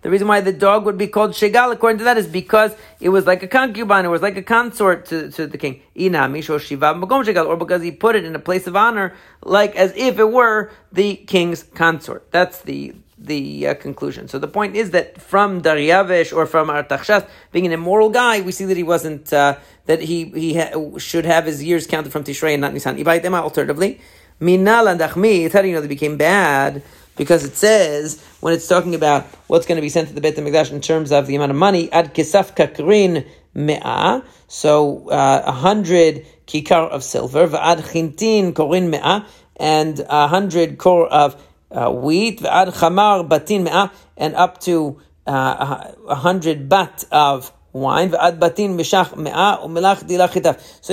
reason 0.04 0.28
why 0.28 0.40
the 0.40 0.52
dog 0.52 0.84
would 0.84 0.96
be 0.96 1.08
called 1.08 1.32
shegal, 1.32 1.72
according 1.72 1.98
to 1.98 2.04
that, 2.04 2.16
is 2.16 2.28
because 2.28 2.76
it 3.00 3.08
was 3.08 3.26
like 3.26 3.42
a 3.42 3.48
concubine, 3.48 4.04
it 4.04 4.08
was 4.08 4.22
like 4.22 4.37
a 4.37 4.42
consort 4.42 5.06
to, 5.06 5.32
to 5.32 5.48
the 5.48 5.58
king. 5.58 5.82
Or 5.96 7.56
because 7.56 7.82
he 7.82 7.90
put 7.90 8.14
it 8.14 8.24
in 8.24 8.37
a 8.37 8.38
place 8.38 8.68
of 8.68 8.76
honor, 8.76 9.14
like 9.42 9.74
as 9.74 9.92
if 9.96 10.20
it 10.20 10.30
were 10.30 10.70
the 10.92 11.16
king's 11.16 11.64
consort. 11.64 12.30
That's 12.30 12.60
the 12.62 12.94
the 13.16 13.68
uh, 13.68 13.74
conclusion. 13.74 14.28
So 14.28 14.38
the 14.38 14.48
point 14.48 14.76
is 14.76 14.90
that 14.90 15.20
from 15.20 15.62
Daryavish 15.62 16.32
or 16.37 16.46
from 16.46 16.68
Artachshas, 16.68 17.26
being 17.52 17.64
an 17.64 17.72
immoral 17.72 18.10
guy, 18.10 18.40
we 18.42 18.52
see 18.52 18.66
that 18.66 18.76
he 18.76 18.82
wasn't, 18.82 19.32
uh, 19.32 19.56
that 19.87 20.00
he, 20.02 20.24
he 20.30 20.58
ha- 20.58 20.98
should 20.98 21.24
have 21.24 21.46
his 21.46 21.62
years 21.62 21.87
counted 21.87 22.12
from 22.12 22.24
Tishrei 22.24 22.52
and 22.52 22.60
not 22.60 22.74
Nisan. 22.74 22.98
Alternatively, 23.06 24.00
Minal 24.44 24.88
and 24.88 25.00
Achmi, 25.00 25.50
how 25.50 25.62
do 25.62 25.68
you 25.68 25.74
know 25.74 25.80
they 25.80 25.88
became 25.88 26.18
bad? 26.18 26.83
Because 27.16 27.44
it 27.44 27.57
says, 27.57 28.22
when 28.40 28.52
it's 28.52 28.68
talking 28.68 28.94
about 28.94 29.24
what's 29.46 29.64
going 29.64 29.76
to 29.76 29.83
be 29.83 29.88
sent 29.88 30.09
to 30.09 30.14
the 30.14 30.20
Beit 30.20 30.37
HaMikdash 30.37 30.70
in 30.70 30.83
terms 30.83 31.12
of 31.12 31.26
the 31.26 31.37
amount 31.37 31.50
of 31.50 31.57
money, 31.57 31.90
ad 31.92 32.12
kisaf 32.12 32.54
kakrin 32.54 33.26
me'ah, 33.54 34.22
so 34.46 35.09
uh, 35.09 35.44
a 35.46 35.52
hundred 35.52 36.26
kikar 36.46 36.90
of 36.90 37.02
silver, 37.02 37.48
va'ad 37.48 37.80
chintin 37.90 38.52
korin 38.52 38.90
me'ah, 38.90 39.26
and 39.57 40.04
a 40.11 40.28
hundred 40.28 40.76
kor 40.76 41.07
of 41.07 41.42
uh, 41.70 41.90
wheat, 41.90 42.40
va'ad 42.40 42.74
chamar 42.74 43.26
batin 43.26 43.64
me'ah, 43.64 43.90
and 44.18 44.35
up 44.35 44.61
to 44.61 45.00
uh, 45.26 45.90
a 46.07 46.14
hundred 46.16 46.68
bat 46.68 47.04
of 47.11 47.50
wine. 47.74 48.12
So 48.12 48.18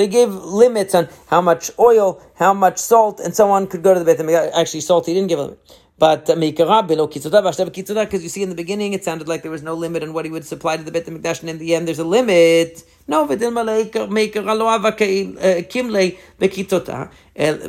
he 0.02 0.08
gave 0.08 0.34
limits 0.34 0.96
on 0.96 1.08
how 1.28 1.42
much 1.42 1.72
oil, 1.80 2.22
how 2.36 2.54
much 2.54 2.80
salt, 2.80 3.22
and 3.22 3.34
so 3.34 3.50
on 3.52 3.68
could 3.68 3.84
go 3.84 3.94
to 3.94 4.04
the 4.04 4.06
Beit. 4.06 4.20
Actually, 4.54 4.82
salt 4.82 5.06
he 5.06 5.14
didn't 5.14 5.30
give 5.30 5.40
a 5.40 5.44
limit. 5.44 5.60
But 5.98 6.30
uh, 6.32 6.36
because 6.36 8.24
you 8.24 8.30
see 8.30 8.42
in 8.42 8.50
the 8.50 8.56
beginning 8.56 8.94
it 8.94 9.04
sounded 9.04 9.28
like 9.28 9.44
there 9.44 9.52
was 9.52 9.62
no 9.62 9.76
limit 9.76 10.02
on 10.02 10.14
what 10.14 10.26
he 10.26 10.32
would 10.32 10.46
supply 10.46 10.76
to 10.76 10.82
the 10.84 10.92
Beit 10.92 11.06
HaMikdash, 11.06 11.42
and 11.42 11.50
in 11.52 11.60
the 11.60 11.76
end 11.76 11.88
there's 11.88 12.00
a 12.00 12.04
limit. 12.04 12.84
No, 13.08 13.26
uh, 13.26 13.28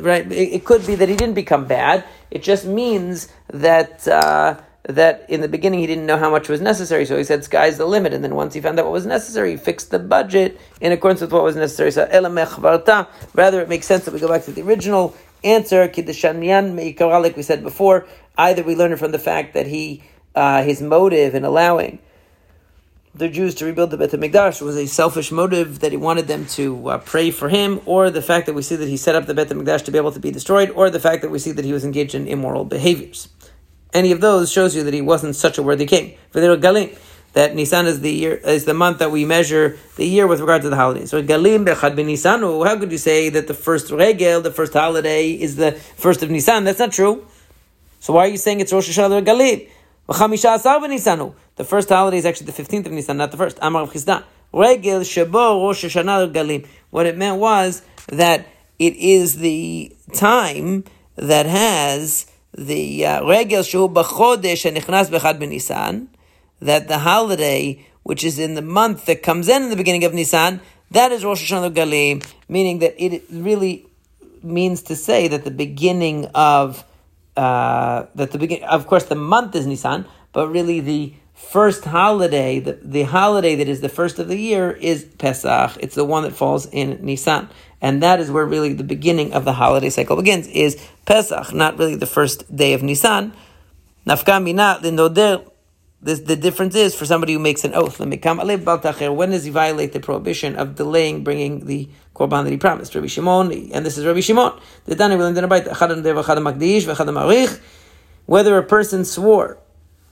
right? 0.01 0.31
It 0.31 0.65
could 0.65 0.87
be 0.87 0.95
that 0.95 1.09
he 1.09 1.15
didn't 1.15 1.35
become 1.35 1.65
bad. 1.65 2.03
It 2.31 2.41
just 2.41 2.65
means 2.65 3.27
that. 3.49 4.07
Uh, 4.07 4.57
that 4.83 5.25
in 5.29 5.39
the 5.41 5.47
beginning 5.47 5.79
he 5.79 5.87
didn't 5.87 6.05
know 6.05 6.17
how 6.17 6.29
much 6.29 6.49
was 6.49 6.59
necessary, 6.59 7.05
so 7.05 7.17
he 7.17 7.23
said 7.23 7.43
sky's 7.43 7.77
the 7.77 7.85
limit. 7.85 8.13
And 8.13 8.23
then 8.23 8.35
once 8.35 8.53
he 8.53 8.61
found 8.61 8.79
out 8.79 8.85
what 8.85 8.91
was 8.91 9.05
necessary, 9.05 9.51
he 9.51 9.57
fixed 9.57 9.91
the 9.91 9.99
budget 9.99 10.59
in 10.81 10.91
accordance 10.91 11.21
with 11.21 11.31
what 11.31 11.43
was 11.43 11.55
necessary. 11.55 11.91
So 11.91 12.05
rather 13.33 13.61
it 13.61 13.69
makes 13.69 13.85
sense 13.85 14.05
that 14.05 14.13
we 14.13 14.19
go 14.19 14.27
back 14.27 14.43
to 14.45 14.51
the 14.51 14.61
original 14.61 15.15
answer, 15.43 15.85
like 15.85 17.37
we 17.37 17.43
said 17.43 17.63
before. 17.63 18.05
Either 18.37 18.63
we 18.63 18.75
learn 18.75 18.91
it 18.91 18.99
from 18.99 19.11
the 19.11 19.19
fact 19.19 19.53
that 19.53 19.67
he 19.67 20.03
uh, 20.35 20.63
his 20.63 20.81
motive 20.81 21.35
in 21.35 21.45
allowing 21.45 21.99
the 23.15 23.29
Jews 23.29 23.53
to 23.55 23.65
rebuild 23.65 23.91
the 23.91 23.97
Beit 23.97 24.09
HaMikdash 24.09 24.59
was 24.59 24.75
a 24.75 24.87
selfish 24.87 25.31
motive 25.31 25.81
that 25.81 25.91
he 25.91 25.97
wanted 25.97 26.27
them 26.27 26.47
to 26.47 26.89
uh, 26.89 26.97
pray 26.97 27.29
for 27.29 27.47
him, 27.47 27.79
or 27.85 28.09
the 28.09 28.23
fact 28.23 28.47
that 28.47 28.53
we 28.53 28.63
see 28.63 28.75
that 28.75 28.87
he 28.87 28.97
set 28.97 29.15
up 29.15 29.27
the 29.27 29.35
Beit 29.35 29.49
HaMikdash 29.49 29.85
to 29.85 29.91
be 29.91 29.99
able 29.99 30.11
to 30.11 30.19
be 30.19 30.31
destroyed, 30.31 30.71
or 30.71 30.89
the 30.89 30.99
fact 30.99 31.21
that 31.21 31.29
we 31.29 31.37
see 31.37 31.51
that 31.51 31.63
he 31.63 31.71
was 31.71 31.85
engaged 31.85 32.15
in 32.15 32.27
immoral 32.27 32.65
behaviors 32.65 33.27
any 33.93 34.11
of 34.11 34.21
those 34.21 34.51
shows 34.51 34.75
you 34.75 34.83
that 34.83 34.93
he 34.93 35.01
wasn't 35.01 35.35
such 35.35 35.57
a 35.57 35.63
worthy 35.63 35.85
king. 35.85 36.17
that 36.33 37.55
Nisan 37.55 37.87
is 37.87 38.01
the 38.01 38.11
year 38.11 38.35
is 38.35 38.65
the 38.65 38.73
month 38.73 38.99
that 38.99 39.11
we 39.11 39.25
measure 39.25 39.77
the 39.95 40.05
year 40.05 40.27
with 40.27 40.39
regard 40.39 40.61
to 40.63 40.69
the 40.69 40.75
holidays. 40.75 41.09
So 41.09 41.21
Galim 41.21 41.65
bechad 41.65 41.95
Nisanu. 41.95 42.65
How 42.65 42.77
could 42.77 42.91
you 42.91 42.97
say 42.97 43.29
that 43.29 43.47
the 43.47 43.53
first 43.53 43.91
regel, 43.91 44.41
the 44.41 44.51
first 44.51 44.73
holiday, 44.73 45.31
is 45.31 45.55
the 45.55 45.71
first 45.71 46.21
of 46.23 46.29
Nisan? 46.29 46.63
That's 46.63 46.79
not 46.79 46.91
true. 46.91 47.25
So 47.99 48.13
why 48.13 48.25
are 48.25 48.27
you 48.27 48.37
saying 48.37 48.59
it's 48.59 48.73
Rosh 48.73 48.89
Hashanah 48.97 49.25
Galim? 49.25 49.67
The 50.05 51.63
first 51.63 51.89
holiday 51.89 52.17
is 52.17 52.25
actually 52.25 52.47
the 52.47 52.51
fifteenth 52.51 52.85
of 52.85 52.91
Nisan, 52.91 53.17
not 53.17 53.31
the 53.31 53.37
first. 53.37 53.57
Amar 53.61 53.87
Chisda. 53.87 54.23
Regel 54.51 54.99
Shabo 54.99 55.65
Rosh 55.65 55.85
Hashanah 55.85 56.33
Galim. 56.33 56.67
What 56.89 57.05
it 57.05 57.17
meant 57.17 57.39
was 57.39 57.81
that 58.09 58.45
it 58.77 58.95
is 58.97 59.37
the 59.37 59.95
time 60.13 60.83
that 61.15 61.45
has 61.45 62.29
the 62.57 63.05
uh, 63.05 63.25
regel 63.27 63.61
shehu 63.61 63.93
b'chodesh 63.93 64.71
nichnas 64.71 65.09
bechad 65.09 65.39
b'Nisan, 65.39 66.07
that 66.59 66.87
the 66.87 66.99
holiday 66.99 67.85
which 68.03 68.23
is 68.23 68.37
in 68.37 68.53
the 68.53 68.61
month 68.61 69.05
that 69.05 69.23
comes 69.23 69.47
in 69.47 69.63
in 69.63 69.69
the 69.69 69.75
beginning 69.75 70.03
of 70.03 70.13
Nisan, 70.13 70.59
that 70.91 71.11
is 71.11 71.25
Rosh 71.25 71.51
Hashanah 71.51 71.73
Galim, 71.73 72.23
meaning 72.47 72.79
that 72.79 72.93
it 73.03 73.23
really 73.31 73.87
means 74.43 74.83
to 74.83 74.95
say 74.95 75.27
that 75.29 75.45
the 75.45 75.51
beginning 75.51 76.25
of 76.35 76.83
uh, 77.35 78.05
that 78.13 78.31
the 78.31 78.37
begin 78.37 78.63
of 78.65 78.85
course 78.85 79.05
the 79.05 79.15
month 79.15 79.55
is 79.55 79.65
Nisan, 79.65 80.05
but 80.33 80.49
really 80.49 80.79
the 80.81 81.13
first 81.33 81.85
holiday, 81.85 82.59
the, 82.59 82.79
the 82.81 83.03
holiday 83.03 83.55
that 83.55 83.67
is 83.67 83.81
the 83.81 83.89
first 83.89 84.19
of 84.19 84.27
the 84.27 84.37
year 84.37 84.71
is 84.71 85.03
Pesach. 85.03 85.77
It's 85.79 85.95
the 85.95 86.05
one 86.05 86.23
that 86.23 86.33
falls 86.33 86.67
in 86.67 86.99
Nisan. 87.05 87.49
And 87.81 88.01
that 88.01 88.19
is 88.19 88.31
where 88.31 88.45
really 88.45 88.73
the 88.73 88.83
beginning 88.83 89.33
of 89.33 89.43
the 89.43 89.53
holiday 89.53 89.89
cycle 89.89 90.15
begins, 90.15 90.47
is 90.47 90.81
Pesach, 91.05 91.53
not 91.53 91.77
really 91.77 91.95
the 91.95 92.05
first 92.05 92.55
day 92.55 92.73
of 92.73 92.81
Nisan. 92.81 93.33
This, 96.03 96.19
the 96.19 96.35
difference 96.35 96.75
is 96.75 96.93
for 96.93 97.05
somebody 97.05 97.31
who 97.31 97.39
makes 97.39 97.63
an 97.63 97.73
oath. 97.73 97.99
When 97.99 98.09
does 98.09 99.43
he 99.45 99.49
violate 99.49 99.93
the 99.93 100.01
prohibition 100.01 100.57
of 100.57 100.75
delaying 100.75 101.23
bringing 101.23 101.65
the 101.65 101.89
korban 102.13 102.43
that 102.43 102.51
he 102.51 102.57
promised? 102.57 102.93
Rabbi 102.93 103.07
Shimon, 103.07 103.71
and 103.71 103.85
this 103.85 103.97
is 103.97 104.05
Rabbi 104.05 104.19
Shimon. 104.19 104.51
Whether 108.25 108.57
a 108.57 108.63
person 108.63 109.05
swore 109.05 109.57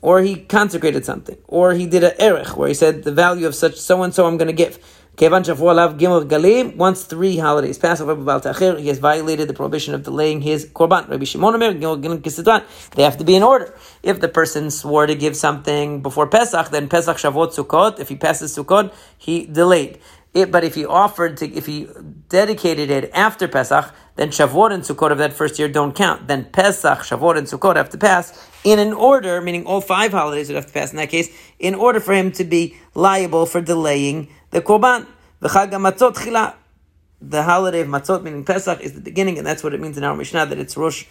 or 0.01 0.21
he 0.21 0.35
consecrated 0.35 1.05
something, 1.05 1.37
or 1.47 1.73
he 1.73 1.85
did 1.85 2.03
an 2.03 2.13
erech, 2.19 2.57
where 2.57 2.67
he 2.67 2.73
said 2.73 3.03
the 3.03 3.11
value 3.11 3.47
of 3.47 3.55
such 3.55 3.75
so 3.75 4.01
and 4.03 4.13
so 4.13 4.25
I'm 4.25 4.37
going 4.37 4.47
to 4.47 4.53
give. 4.53 4.79
Kevan 5.17 5.43
Shavuot 5.43 5.75
Lav 5.75 5.97
Gimel 5.97 6.27
Galim. 6.27 6.77
Once 6.77 7.03
three 7.03 7.37
holidays 7.37 7.77
pass, 7.77 7.99
he 7.99 8.87
has 8.87 8.97
violated 8.97 9.49
the 9.49 9.53
prohibition 9.53 9.93
of 9.93 10.03
delaying 10.03 10.41
his 10.41 10.65
korban. 10.65 11.09
rabbi 11.09 11.25
shimon 11.25 12.63
They 12.95 13.03
have 13.03 13.17
to 13.17 13.23
be 13.25 13.35
in 13.35 13.43
order. 13.43 13.75
If 14.01 14.21
the 14.21 14.29
person 14.29 14.71
swore 14.71 15.05
to 15.05 15.13
give 15.13 15.35
something 15.35 16.01
before 16.01 16.27
Pesach, 16.27 16.69
then 16.69 16.87
Pesach, 16.87 17.17
Shavuot, 17.17 17.53
Sukkot. 17.53 17.99
If 17.99 18.07
he 18.07 18.15
passes 18.15 18.55
Sukkot, 18.57 18.93
he 19.17 19.45
delayed. 19.45 19.99
It, 20.35 20.52
but 20.52 20.64
if 20.64 20.74
he 20.74 20.85
offered 20.85 21.38
to, 21.38 21.50
if 21.50 21.64
he 21.66 21.88
dedicated 22.28 22.90
it 22.90 23.11
after 23.14 23.48
Pesach, 23.48 23.94
then 24.16 24.28
Shavuot 24.28 24.72
and 24.72 24.82
Sukkot 24.82 25.11
of 25.11 25.18
that 25.18 25.32
first 25.32 25.59
year 25.59 25.68
don't 25.68 25.94
count. 25.94 26.28
Then 26.28 26.44
Pesach, 26.44 26.98
Shavuot, 26.98 27.38
and 27.38 27.46
Sukkot 27.46 27.76
have 27.76 27.88
to 27.90 27.98
pass 27.98 28.48
in 28.62 28.78
an 28.78 28.92
order, 28.92 29.40
meaning 29.40 29.64
all 29.64 29.80
five 29.80 30.12
holidays 30.12 30.48
would 30.48 30.56
have 30.56 30.66
to 30.66 30.72
pass 30.72 30.90
in 30.90 30.98
that 30.98 31.09
case, 31.09 31.35
in 31.59 31.74
order 31.74 32.00
for 32.00 32.12
him 32.12 32.32
to 32.32 32.44
be 32.44 32.76
liable 32.94 33.46
for 33.46 33.61
delaying 33.62 34.28
the 34.50 34.61
Korban. 34.61 35.06
The 35.40 35.48
Chag 35.48 35.70
Matzot 35.70 36.14
Chila. 36.16 36.54
The 37.20 37.42
holiday 37.42 37.80
of 37.80 37.88
Matzot, 37.88 38.22
meaning 38.22 38.44
Pesach, 38.44 38.80
is 38.80 38.92
the 38.92 39.00
beginning, 39.00 39.38
and 39.38 39.46
that's 39.46 39.64
what 39.64 39.72
it 39.72 39.80
means 39.80 39.96
in 39.96 40.04
our 40.04 40.14
Mishnah, 40.14 40.44
that 40.46 40.59
it's 40.59 40.76
Rosh 40.76 41.06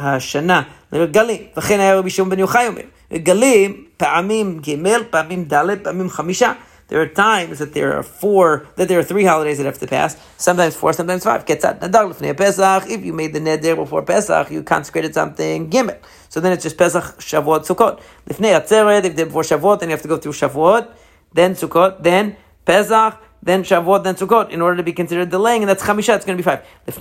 השנה, 0.00 0.62
גלים, 0.92 1.42
וכן 1.56 1.80
היה 1.80 1.98
רבי 1.98 2.10
שמעון 2.10 2.30
בן 2.30 2.38
יוחאי 2.38 2.66
אומר, 2.66 2.82
גלים 3.12 3.84
פעמים 3.96 4.58
ג', 4.58 5.02
פעמים 5.10 5.44
ד', 5.44 5.82
פעמים 5.82 6.10
חמישה. 6.10 6.52
there 6.87 7.01
are 7.01 7.07
times 7.07 7.57
that 7.59 7.73
there 7.73 7.97
are 7.97 8.03
four, 8.03 8.67
that 8.75 8.87
there 8.87 8.99
are 8.99 9.03
three 9.03 9.25
holidays 9.25 9.57
that 9.57 9.65
have 9.65 9.79
to 9.79 9.87
pass. 9.87 10.17
Sometimes 10.37 10.75
four, 10.75 10.93
sometimes 10.93 11.23
five. 11.23 11.45
Pesach. 11.45 12.83
If 12.89 13.03
you 13.03 13.11
made 13.11 13.33
the 13.33 13.39
neder 13.39 13.75
before 13.75 14.03
Pesach, 14.03 14.51
you 14.51 14.61
consecrated 14.61 15.13
something 15.15 15.69
gimel. 15.71 15.97
So 16.29 16.39
then 16.39 16.51
it's 16.51 16.61
just 16.61 16.77
Pesach, 16.77 17.03
Shavuot, 17.17 17.65
Sukkot. 17.65 18.01
If 18.27 18.37
they're 18.37 19.25
before 19.25 19.41
Shavuot, 19.41 19.79
then 19.79 19.89
you 19.89 19.93
have 19.93 20.01
to 20.03 20.07
go 20.07 20.17
through 20.17 20.33
Shavuot, 20.33 20.93
then 21.33 21.55
Sukkot, 21.55 22.03
then 22.03 22.37
Pesach, 22.65 23.17
then 23.43 23.63
Shavuot, 23.63 24.03
then 24.03 24.15
Sukkot, 24.15 24.49
in 24.49 24.61
order 24.61 24.77
to 24.77 24.83
be 24.83 24.93
considered 24.93 25.29
delaying, 25.29 25.61
and 25.61 25.69
that's 25.69 25.83
Chamisha, 25.83 26.15
it's 26.15 26.25
going 26.25 26.37
to 26.37 26.43
be 26.43 26.43
five. 26.43 26.65
And 26.87 26.95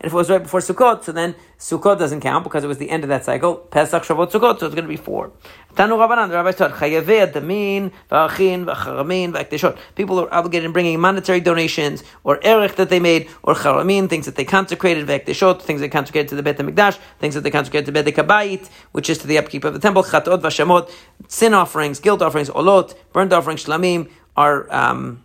if 0.00 0.12
it 0.12 0.12
was 0.12 0.30
right 0.30 0.42
before 0.42 0.60
Sukkot, 0.60 1.02
so 1.04 1.12
then 1.12 1.34
Sukkot 1.58 1.98
doesn't 1.98 2.20
count 2.20 2.44
because 2.44 2.62
it 2.62 2.68
was 2.68 2.78
the 2.78 2.88
end 2.90 3.02
of 3.02 3.08
that 3.08 3.24
cycle. 3.24 3.56
Pesach, 3.56 4.04
Shavuot, 4.04 4.30
Sukkot, 4.30 4.60
so 4.60 4.66
it's 4.66 4.74
going 4.74 4.84
to 4.84 4.88
be 4.88 4.96
four. 4.96 5.32
Tanu 5.74 5.96
Rabbanan, 5.96 6.28
the 6.28 6.34
rabbi 6.34 6.52
taught, 6.52 6.72
Damin, 6.72 7.92
V'achin. 8.10 9.76
People 9.94 10.20
are 10.20 10.32
obligated 10.34 10.66
in 10.66 10.72
bringing 10.72 10.98
monetary 11.00 11.40
donations, 11.40 12.02
or 12.24 12.38
Erech 12.44 12.76
that 12.76 12.88
they 12.88 13.00
made, 13.00 13.28
or 13.42 13.54
Charamin, 13.54 14.08
things 14.08 14.26
that 14.26 14.36
they 14.36 14.44
consecrated, 14.44 15.06
V'akteshot, 15.06 15.62
things 15.62 15.80
they 15.80 15.88
consecrated 15.88 16.28
to 16.28 16.36
the 16.36 16.42
Bet 16.42 16.58
HaMikdash, 16.58 16.98
things 17.18 17.34
that 17.34 17.42
they 17.42 17.50
consecrated 17.50 17.92
to 17.92 18.02
Bedek 18.02 18.14
HaBayit, 18.14 18.68
which 18.92 19.08
is 19.08 19.18
to 19.18 19.26
the 19.26 19.38
upkeep 19.38 19.64
of 19.64 19.72
the 19.72 19.80
temple, 19.80 20.02
Chatot, 20.02 20.40
V'ashamot, 20.40 20.90
sin 21.28 21.54
offerings, 21.54 22.00
guilt 22.00 22.22
offerings, 22.22 22.50
Olot, 22.50 22.94
burnt 23.12 23.32
offerings, 23.32 23.64
Shlamim, 23.64 24.08
are, 24.36 24.72
um, 24.72 25.24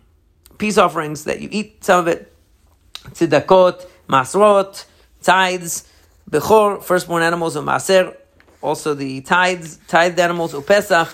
peace 0.58 0.78
offerings 0.78 1.24
that 1.24 1.40
you 1.40 1.48
eat 1.50 1.84
some 1.84 2.00
of 2.00 2.08
it, 2.08 2.32
tzedakot, 3.10 3.86
masrot, 4.08 4.86
tithes, 5.22 5.88
bechor, 6.30 6.82
firstborn 6.82 7.22
animals 7.22 7.56
of 7.56 7.64
maser, 7.64 8.16
also 8.62 8.94
the 8.94 9.20
tithes, 9.20 9.78
tithed 9.88 10.18
animals 10.18 10.54
of 10.54 10.66
Pesach, 10.66 11.08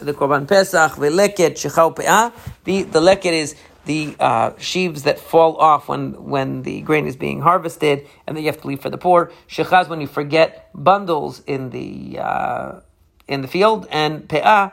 the 0.00 0.12
korban 0.12 0.48
Pesach, 0.48 0.92
veleket, 0.92 1.52
shechau 1.52 1.94
pe'ah. 1.94 2.32
The 2.64 2.82
the 2.82 3.00
leket 3.00 3.32
is 3.32 3.54
the 3.86 4.14
uh, 4.20 4.52
sheaves 4.58 5.04
that 5.04 5.18
fall 5.18 5.56
off 5.56 5.88
when, 5.88 6.24
when 6.24 6.62
the 6.62 6.82
grain 6.82 7.06
is 7.06 7.16
being 7.16 7.40
harvested, 7.40 8.06
and 8.26 8.36
then 8.36 8.44
you 8.44 8.50
have 8.50 8.60
to 8.60 8.66
leave 8.66 8.80
for 8.80 8.90
the 8.90 8.98
poor. 8.98 9.32
Shechaz 9.48 9.88
when 9.88 10.00
you 10.00 10.06
forget 10.06 10.70
bundles 10.74 11.42
in 11.46 11.70
the 11.70 12.18
uh, 12.18 12.80
in 13.26 13.42
the 13.42 13.48
field, 13.48 13.86
and 13.90 14.28
pe'ah 14.28 14.72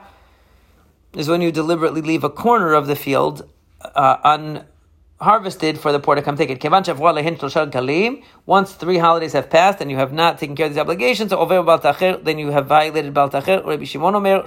is 1.13 1.27
when 1.27 1.41
you 1.41 1.51
deliberately 1.51 2.01
leave 2.01 2.23
a 2.23 2.29
corner 2.29 2.73
of 2.73 2.87
the 2.87 2.95
field 2.95 3.49
uh, 3.81 4.59
unharvested 5.19 5.79
for 5.79 5.91
the 5.91 5.99
poor 5.99 6.15
to 6.15 6.21
come 6.21 6.37
take 6.37 6.49
it. 6.49 8.23
Once 8.45 8.73
three 8.73 8.97
holidays 8.97 9.33
have 9.33 9.49
passed 9.49 9.81
and 9.81 9.91
you 9.91 9.97
have 9.97 10.13
not 10.13 10.37
taken 10.37 10.55
care 10.55 10.67
of 10.67 10.73
these 10.73 10.79
obligations, 10.79 11.31
then 11.31 12.39
you 12.39 12.51
have 12.51 12.67
violated 12.67 13.13
Bal 13.13 13.29
Rabbi 13.29 13.83
Shimon 13.83 14.15
Omer, 14.15 14.43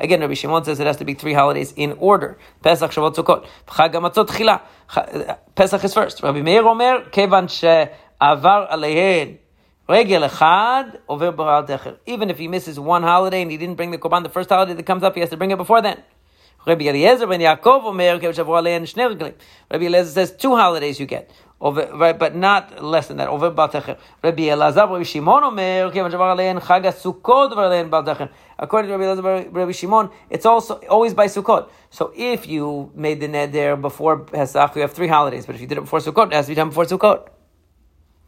Again, 0.00 0.20
Rabbi 0.20 0.34
Shimon 0.34 0.64
says 0.64 0.80
it 0.80 0.86
has 0.86 0.96
to 0.96 1.04
be 1.04 1.14
three 1.14 1.34
holidays 1.34 1.72
in 1.76 1.92
order. 1.92 2.38
Pesach, 2.62 2.90
Shavuot, 2.90 3.14
Sukkot. 3.14 3.46
Chila. 3.66 5.38
Pesach 5.54 5.84
is 5.84 5.94
first. 5.94 6.22
Rabbi 6.22 6.42
Meir 6.42 6.66
Omer, 6.66 7.04
she'avar 7.48 8.70
alehen. 8.70 9.38
Even 9.90 10.22
if 12.28 12.38
he 12.38 12.46
misses 12.46 12.78
one 12.78 13.02
holiday 13.02 13.40
and 13.40 13.50
he 13.50 13.56
didn't 13.56 13.76
bring 13.76 13.90
the 13.90 13.96
korban 13.96 14.22
the 14.22 14.28
first 14.28 14.50
holiday 14.50 14.74
that 14.74 14.82
comes 14.84 15.02
up, 15.02 15.14
he 15.14 15.20
has 15.20 15.30
to 15.30 15.38
bring 15.38 15.50
it 15.50 15.56
before 15.56 15.80
then. 15.80 16.02
Rabbi 16.66 16.84
Eliezer 16.86 17.26
ben 17.26 17.40
Yaakov 17.40 17.84
Omer 17.84 18.18
Rabbi 19.70 19.84
Eliezer 19.86 20.10
says 20.10 20.32
two 20.32 20.56
holidays 20.56 20.98
you 21.00 21.06
get. 21.06 21.30
Over, 21.60 21.90
right, 21.92 22.16
but 22.16 22.36
not 22.36 22.84
less 22.84 23.08
than 23.08 23.16
that. 23.16 23.26
Over 23.26 23.50
Baltacher. 23.50 23.98
Rabbi 24.22 24.42
Elazar, 24.44 24.88
Rabbi 24.88 25.02
Shimon 25.02 25.42
Omer. 25.42 25.86
According 25.86 26.12
to 26.12 26.18
Rabbi 28.96 29.04
Elazar, 29.04 29.52
Rabbi 29.52 29.72
Shimon, 29.72 30.10
it's 30.30 30.46
also 30.46 30.76
always 30.88 31.14
by 31.14 31.26
Sukkot. 31.26 31.68
So 31.90 32.12
if 32.14 32.46
you 32.46 32.92
made 32.94 33.18
the 33.18 33.26
neder 33.26 33.80
before 33.80 34.20
Pesach, 34.20 34.76
you 34.76 34.82
have 34.82 34.92
three 34.92 35.08
holidays. 35.08 35.46
But 35.46 35.56
if 35.56 35.60
you 35.60 35.66
did 35.66 35.78
it 35.78 35.80
before 35.80 35.98
Sukkot, 35.98 36.28
it 36.28 36.34
has 36.34 36.44
to 36.46 36.50
be 36.52 36.54
done 36.54 36.68
before 36.68 36.84
Sukkot. 36.84 37.26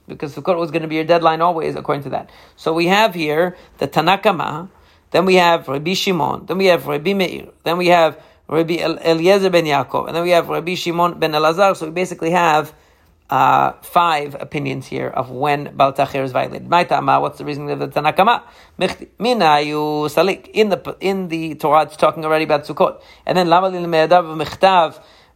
Because 0.08 0.34
Sukkot 0.34 0.58
was 0.58 0.72
going 0.72 0.82
to 0.82 0.88
be 0.88 0.96
your 0.96 1.04
deadline 1.04 1.40
always, 1.40 1.76
according 1.76 2.02
to 2.02 2.10
that. 2.10 2.30
So 2.56 2.72
we 2.72 2.88
have 2.88 3.14
here 3.14 3.56
the 3.78 3.86
Tanakama, 3.86 4.70
then 5.10 5.24
we 5.24 5.34
have 5.36 5.68
Rabbi 5.68 5.94
Shimon, 5.94 6.46
then 6.46 6.58
we 6.58 6.66
have 6.66 6.86
Rabbi 6.86 7.14
Meir, 7.14 7.48
then 7.64 7.78
we 7.78 7.88
have 7.88 8.20
Rabbi 8.48 8.74
Eliezer 8.74 9.50
ben 9.50 9.64
Yaakov, 9.64 10.08
and 10.08 10.16
then 10.16 10.22
we 10.24 10.30
have 10.30 10.48
Rabbi 10.48 10.74
Shimon 10.74 11.18
ben 11.18 11.32
Elazar. 11.32 11.76
So 11.76 11.86
we 11.86 11.92
basically 11.92 12.30
have 12.30 12.74
uh, 13.30 13.72
five 13.82 14.36
opinions 14.40 14.86
here 14.86 15.08
of 15.08 15.30
when 15.30 15.76
Bal 15.76 15.92
Tacher 15.92 16.24
is 16.24 16.32
violated. 16.32 16.68
What's 16.68 17.38
the 17.38 17.44
reason 17.44 17.70
of 17.70 17.78
the 17.78 17.88
Tanakama? 17.88 18.42
Salik. 18.78 20.48
In 20.52 20.68
the 20.70 20.96
in 21.00 21.28
the 21.28 21.54
Torah, 21.54 21.82
it's 21.82 21.96
talking 21.96 22.24
already 22.24 22.44
about 22.44 22.64
Sukkot, 22.64 23.00
and 23.26 23.38
then 23.38 23.48
Lama 23.48 23.70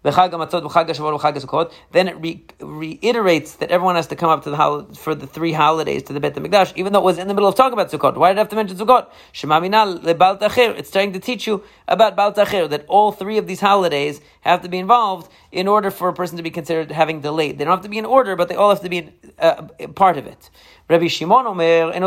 Michtav 0.04 1.72
then 1.92 2.08
it 2.08 2.16
re- 2.20 2.44
reiterates 2.60 3.56
that 3.56 3.70
everyone 3.70 3.96
has 3.96 4.06
to 4.08 4.16
come 4.16 4.30
up 4.30 4.44
to 4.44 4.50
the 4.50 4.56
hol- 4.56 4.84
for 4.94 5.14
the 5.14 5.26
three 5.26 5.52
holidays 5.52 6.02
to 6.04 6.12
the 6.12 6.20
Bet 6.20 6.34
HaMikdash, 6.34 6.72
even 6.76 6.92
though 6.92 7.00
it 7.00 7.04
was 7.04 7.18
in 7.18 7.28
the 7.28 7.34
middle 7.34 7.48
of 7.48 7.54
talking 7.54 7.72
about 7.72 7.90
Sukkot. 7.90 8.16
Why 8.16 8.30
did 8.30 8.38
I 8.38 8.40
have 8.40 8.48
to 8.50 8.56
mention 8.56 8.76
Sukkot? 8.76 9.06
It's 10.78 10.90
trying 10.90 11.12
to 11.12 11.20
teach 11.20 11.46
you 11.46 11.64
about 11.88 12.16
Bal 12.16 12.32
Tacher, 12.32 12.68
that 12.68 12.84
all 12.88 13.12
three 13.12 13.38
of 13.38 13.46
these 13.46 13.60
holidays 13.60 14.20
have 14.42 14.62
to 14.62 14.68
be 14.68 14.78
involved 14.78 15.30
in 15.50 15.66
order 15.68 15.90
for 15.90 16.08
a 16.08 16.12
person 16.12 16.36
to 16.36 16.42
be 16.42 16.50
considered 16.50 16.90
having 16.90 17.20
delayed. 17.20 17.58
They 17.58 17.64
don't 17.64 17.74
have 17.74 17.82
to 17.84 17.88
be 17.88 17.98
in 17.98 18.04
order, 18.04 18.36
but 18.36 18.48
they 18.48 18.56
all 18.56 18.70
have 18.70 18.82
to 18.82 18.88
be 18.88 19.10
uh, 19.38 19.62
part 19.94 20.18
of 20.18 20.26
it. 20.26 20.50
Rabbi 20.86 21.06
Shimon 21.06 21.46
Omer, 21.46 21.94
You 21.94 22.00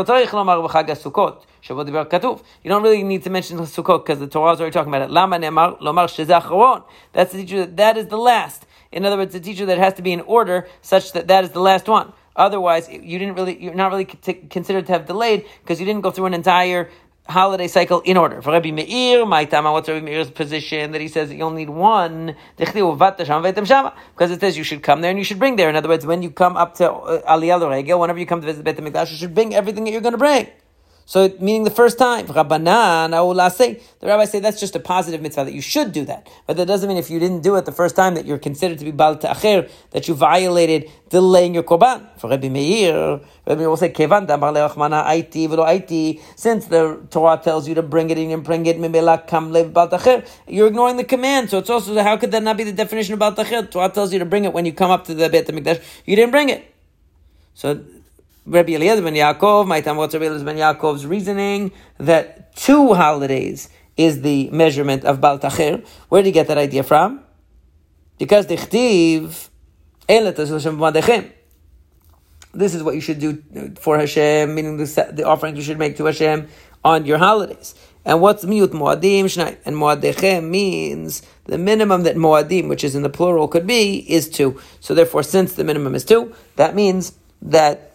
don't 2.70 2.82
really 2.82 3.02
need 3.02 3.24
to 3.24 3.30
mention 3.30 3.56
the 3.56 3.64
Sukkot 3.64 4.04
because 4.04 4.20
the 4.20 4.28
Torah 4.28 4.52
is 4.52 4.60
already 4.60 4.72
talking 4.72 4.94
about 4.94 5.02
it. 5.02 5.10
Lama 5.10 5.36
nemar 5.36 5.80
lomar 5.80 6.84
That's 7.12 7.32
the 7.32 7.38
teacher 7.38 7.58
that 7.58 7.76
that 7.76 7.96
is 7.96 8.06
the 8.06 8.16
last. 8.16 8.66
In 8.92 9.04
other 9.04 9.16
words, 9.16 9.32
the 9.32 9.40
teacher 9.40 9.66
that 9.66 9.78
has 9.78 9.94
to 9.94 10.02
be 10.02 10.12
in 10.12 10.20
order 10.20 10.68
such 10.80 11.10
that 11.12 11.26
that 11.26 11.42
is 11.42 11.50
the 11.50 11.60
last 11.60 11.88
one. 11.88 12.12
Otherwise, 12.36 12.88
you 12.88 13.18
didn't 13.18 13.34
really, 13.34 13.60
you're 13.60 13.74
not 13.74 13.90
really 13.90 14.04
considered 14.04 14.86
to 14.86 14.92
have 14.92 15.06
delayed 15.06 15.44
because 15.62 15.80
you 15.80 15.86
didn't 15.86 16.02
go 16.02 16.12
through 16.12 16.26
an 16.26 16.34
entire 16.34 16.88
holiday 17.28 17.68
cycle 17.68 18.00
in 18.00 18.16
order. 18.16 18.40
For 18.40 18.52
Rabbi 18.52 18.70
Meir, 18.70 19.26
my 19.26 19.44
Tama, 19.44 19.72
what's 19.72 19.88
Rabbi 19.88 20.04
Meir's 20.04 20.30
position 20.30 20.92
that 20.92 21.00
he 21.00 21.08
says 21.08 21.30
you 21.30 21.42
only 21.42 21.66
need 21.66 21.70
one? 21.70 22.34
Because 22.56 24.30
it 24.30 24.40
says 24.40 24.56
you 24.56 24.64
should 24.64 24.82
come 24.82 25.00
there 25.00 25.10
and 25.10 25.18
you 25.18 25.24
should 25.24 25.38
bring 25.38 25.56
there. 25.56 25.68
In 25.68 25.76
other 25.76 25.88
words, 25.88 26.06
when 26.06 26.22
you 26.22 26.30
come 26.30 26.56
up 26.56 26.74
to 26.76 26.90
uh, 26.90 27.36
Aliyah 27.36 27.98
whenever 27.98 28.18
you 28.18 28.26
come 28.26 28.40
to 28.40 28.46
visit 28.46 28.64
Beit 28.64 28.76
HaMikdash, 28.76 29.10
you 29.10 29.16
should 29.16 29.34
bring 29.34 29.54
everything 29.54 29.84
that 29.84 29.90
you're 29.90 30.00
going 30.00 30.12
to 30.12 30.18
bring. 30.18 30.48
So, 31.08 31.32
meaning 31.40 31.64
the 31.64 31.70
first 31.70 31.96
time, 31.96 32.26
Rabbanan, 32.26 33.52
say, 33.52 33.80
the 34.00 34.06
rabbis 34.06 34.30
say 34.30 34.40
that's 34.40 34.60
just 34.60 34.76
a 34.76 34.78
positive 34.78 35.22
mitzvah 35.22 35.46
that 35.46 35.54
you 35.54 35.62
should 35.62 35.90
do 35.90 36.04
that. 36.04 36.28
But 36.46 36.58
that 36.58 36.66
doesn't 36.66 36.86
mean 36.86 36.98
if 36.98 37.08
you 37.08 37.18
didn't 37.18 37.40
do 37.40 37.56
it 37.56 37.64
the 37.64 37.72
first 37.72 37.96
time 37.96 38.14
that 38.16 38.26
you're 38.26 38.36
considered 38.36 38.78
to 38.80 38.84
be 38.84 38.90
bal 38.90 39.16
ta'acher, 39.16 39.70
that 39.92 40.06
you 40.06 40.12
violated 40.12 40.90
delaying 41.08 41.54
your 41.54 41.62
korban. 41.62 42.06
For 42.20 42.28
Rabbi 42.28 42.50
Meir, 42.50 43.20
Rabbi 43.46 43.58
Meir 43.58 43.70
will 43.70 43.78
say, 43.78 43.88
Kevan 43.88 44.26
aiti 44.26 45.48
velo, 45.48 45.64
aiti. 45.64 46.20
Since 46.36 46.66
the 46.66 47.00
Torah 47.08 47.40
tells 47.42 47.66
you 47.66 47.74
to 47.76 47.82
bring 47.82 48.10
it 48.10 48.18
in 48.18 48.30
and 48.30 48.44
bring 48.44 48.66
it, 48.66 48.76
kam 49.26 49.50
lev 49.50 49.72
bal 49.72 49.88
you're 50.46 50.66
ignoring 50.66 50.98
the 50.98 51.04
command. 51.04 51.48
So 51.48 51.56
it's 51.56 51.70
also, 51.70 51.98
how 52.02 52.18
could 52.18 52.32
that 52.32 52.42
not 52.42 52.58
be 52.58 52.64
the 52.64 52.72
definition 52.72 53.14
of 53.14 53.18
bal 53.18 53.32
ta'acher? 53.32 53.62
Torah 53.70 53.88
tells 53.88 54.12
you 54.12 54.18
to 54.18 54.26
bring 54.26 54.44
it 54.44 54.52
when 54.52 54.66
you 54.66 54.74
come 54.74 54.90
up 54.90 55.06
to 55.06 55.14
the 55.14 55.30
Beit 55.30 55.46
HaMikdash. 55.46 55.82
You 56.04 56.16
didn't 56.16 56.32
bring 56.32 56.50
it. 56.50 56.70
So 57.54 57.82
Rabbi 58.48 58.72
Eliezer 58.72 59.02
ben 59.02 59.14
Yaakov, 59.14 59.66
my 59.66 59.82
time 59.82 59.96
what's 59.98 60.14
Rabbi 60.14 60.26
Eliezer 60.26 60.44
ben 60.44 60.56
Yaakov's 60.56 61.04
reasoning 61.04 61.70
that 61.98 62.56
two 62.56 62.94
holidays 62.94 63.68
is 63.98 64.22
the 64.22 64.48
measurement 64.50 65.04
of 65.04 65.20
Bal 65.20 65.38
Tacher. 65.38 65.86
Where 66.08 66.22
did 66.22 66.28
he 66.28 66.32
get 66.32 66.48
that 66.48 66.56
idea 66.56 66.82
from? 66.82 67.22
Because 68.18 68.46
the 68.46 68.56
Chtiv, 68.56 69.50
this 72.54 72.74
is 72.74 72.82
what 72.82 72.94
you 72.94 73.00
should 73.02 73.18
do 73.18 73.42
for 73.78 73.98
Hashem, 73.98 74.54
meaning 74.54 74.78
the, 74.78 75.10
the 75.12 75.24
offerings 75.24 75.58
you 75.58 75.64
should 75.64 75.78
make 75.78 75.98
to 75.98 76.06
Hashem 76.06 76.48
on 76.82 77.04
your 77.04 77.18
holidays. 77.18 77.74
And 78.06 78.22
what's 78.22 78.46
miut 78.46 78.68
moadim 78.68 79.24
shnai? 79.24 79.58
And 79.66 79.76
moadechem 79.76 80.48
means 80.48 81.20
the 81.44 81.58
minimum 81.58 82.04
that 82.04 82.16
moadim, 82.16 82.68
which 82.68 82.82
is 82.82 82.94
in 82.94 83.02
the 83.02 83.10
plural, 83.10 83.46
could 83.46 83.66
be 83.66 84.10
is 84.10 84.30
two. 84.30 84.58
So 84.80 84.94
therefore, 84.94 85.22
since 85.22 85.52
the 85.52 85.64
minimum 85.64 85.94
is 85.94 86.06
two, 86.06 86.34
that 86.56 86.74
means 86.74 87.12
that 87.42 87.87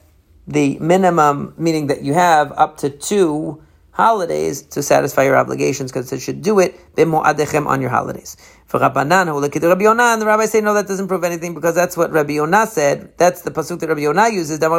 the 0.47 0.77
minimum, 0.79 1.53
meaning 1.57 1.87
that 1.87 2.03
you 2.03 2.13
have 2.13 2.51
up 2.53 2.77
to 2.77 2.89
two 2.89 3.61
holidays 3.91 4.63
to 4.63 4.81
satisfy 4.81 5.23
your 5.23 5.37
obligations, 5.37 5.91
because 5.91 6.11
it 6.11 6.19
should 6.19 6.41
do 6.41 6.59
it 6.59 6.75
b'mo'adechem 6.95 7.67
on 7.67 7.79
your 7.79 7.91
holidays. 7.91 8.35
For 8.65 8.79
Rabbanan, 8.79 9.27
who 9.27 9.39
look 9.39 9.55
at 9.55 9.61
Rabbi 9.61 9.83
Yonah, 9.83 10.03
and 10.03 10.21
the 10.21 10.25
rabbis 10.25 10.51
say, 10.51 10.61
no, 10.61 10.73
that 10.73 10.87
doesn't 10.87 11.07
prove 11.07 11.23
anything, 11.23 11.53
because 11.53 11.75
that's 11.75 11.95
what 11.95 12.11
Rabbi 12.11 12.33
Yonah 12.33 12.65
said. 12.65 13.15
That's 13.17 13.43
the 13.43 13.51
pasuk 13.51 13.79
that 13.81 13.89
Rabbi 13.89 14.01
Yonah 14.01 14.29
uses. 14.29 14.57
There's 14.57 14.71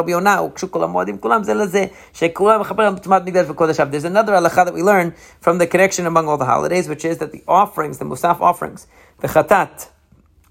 another 4.03 4.33
halacha 4.33 4.65
that 4.65 4.73
we 4.73 4.83
learn 4.83 5.13
from 5.39 5.57
the 5.59 5.67
connection 5.67 6.05
among 6.05 6.27
all 6.27 6.37
the 6.37 6.43
holidays, 6.45 6.89
which 6.89 7.05
is 7.05 7.19
that 7.19 7.31
the 7.31 7.41
offerings, 7.47 7.99
the 7.99 8.05
musaf 8.05 8.41
offerings, 8.41 8.85
the 9.21 9.29
chatat, 9.29 9.87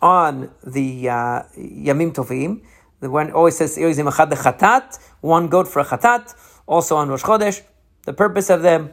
on 0.01 0.51
the 0.67 1.09
uh, 1.09 1.43
Yamim 1.59 2.15
Tovim, 2.15 2.63
the 3.01 3.11
one 3.11 3.31
always 3.33 3.57
says 3.57 3.77
one 3.77 5.49
goat 5.49 5.69
for 5.69 5.81
a 5.81 5.85
chatat, 5.85 6.35
also 6.67 6.97
on 6.97 7.09
Rosh 7.09 7.23
Chodesh. 7.23 7.63
The 8.05 8.13
purpose 8.13 8.51
of 8.51 8.63
them 8.63 8.93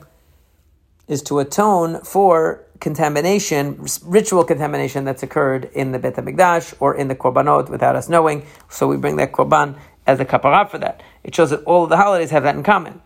is 1.08 1.22
to 1.24 1.40
atone 1.40 2.02
for 2.04 2.66
contamination, 2.80 3.86
ritual 4.04 4.44
contamination 4.44 5.06
that's 5.06 5.24
occurred 5.24 5.66
in 5.74 5.92
the 5.92 6.00
Bet 6.00 6.16
HaMikdash 6.16 6.76
or 6.80 6.96
in 6.96 7.08
the 7.08 7.16
Korbanot 7.16 7.70
without 7.70 7.96
us 7.96 8.10
knowing. 8.10 8.46
So 8.70 8.88
we 8.88 8.98
bring 8.98 9.18
that 9.18 9.32
Korban 9.32 9.78
as 10.08 10.20
a 10.20 10.26
kapara 10.26 10.70
for 10.70 10.78
that. 10.80 11.04
It 11.24 11.36
shows 11.36 11.52
that 11.52 11.64
all 11.64 11.84
of 11.84 11.90
the 11.90 11.98
holidays 11.98 12.32
have 12.32 12.44
that 12.44 12.56
in 12.56 12.64
common. 12.64 13.02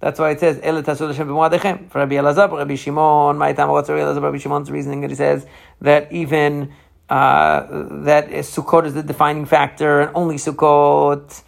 That's 0.00 0.18
why 0.18 0.30
it 0.30 0.40
says, 0.40 0.58
El 0.62 0.82
Tasul 0.82 1.08
Hashem 1.08 1.88
For 1.88 1.98
Rabbi 1.98 2.14
Elazar, 2.14 2.50
Rabbi 2.50 2.74
Shimon, 2.74 3.38
what's 3.38 3.58
Rabbi 3.58 4.00
Elazar, 4.00 4.22
Rabbi 4.22 4.38
Shimon's 4.38 4.70
reasoning 4.70 5.02
that 5.02 5.10
he 5.10 5.16
says 5.16 5.46
that 5.80 6.10
even 6.10 6.72
uh, 7.10 7.66
that 8.04 8.30
Sukkot 8.30 8.86
is 8.86 8.94
the 8.94 9.02
defining 9.02 9.44
factor 9.44 10.00
and 10.00 10.12
only 10.14 10.36
Sukkot, 10.36 11.42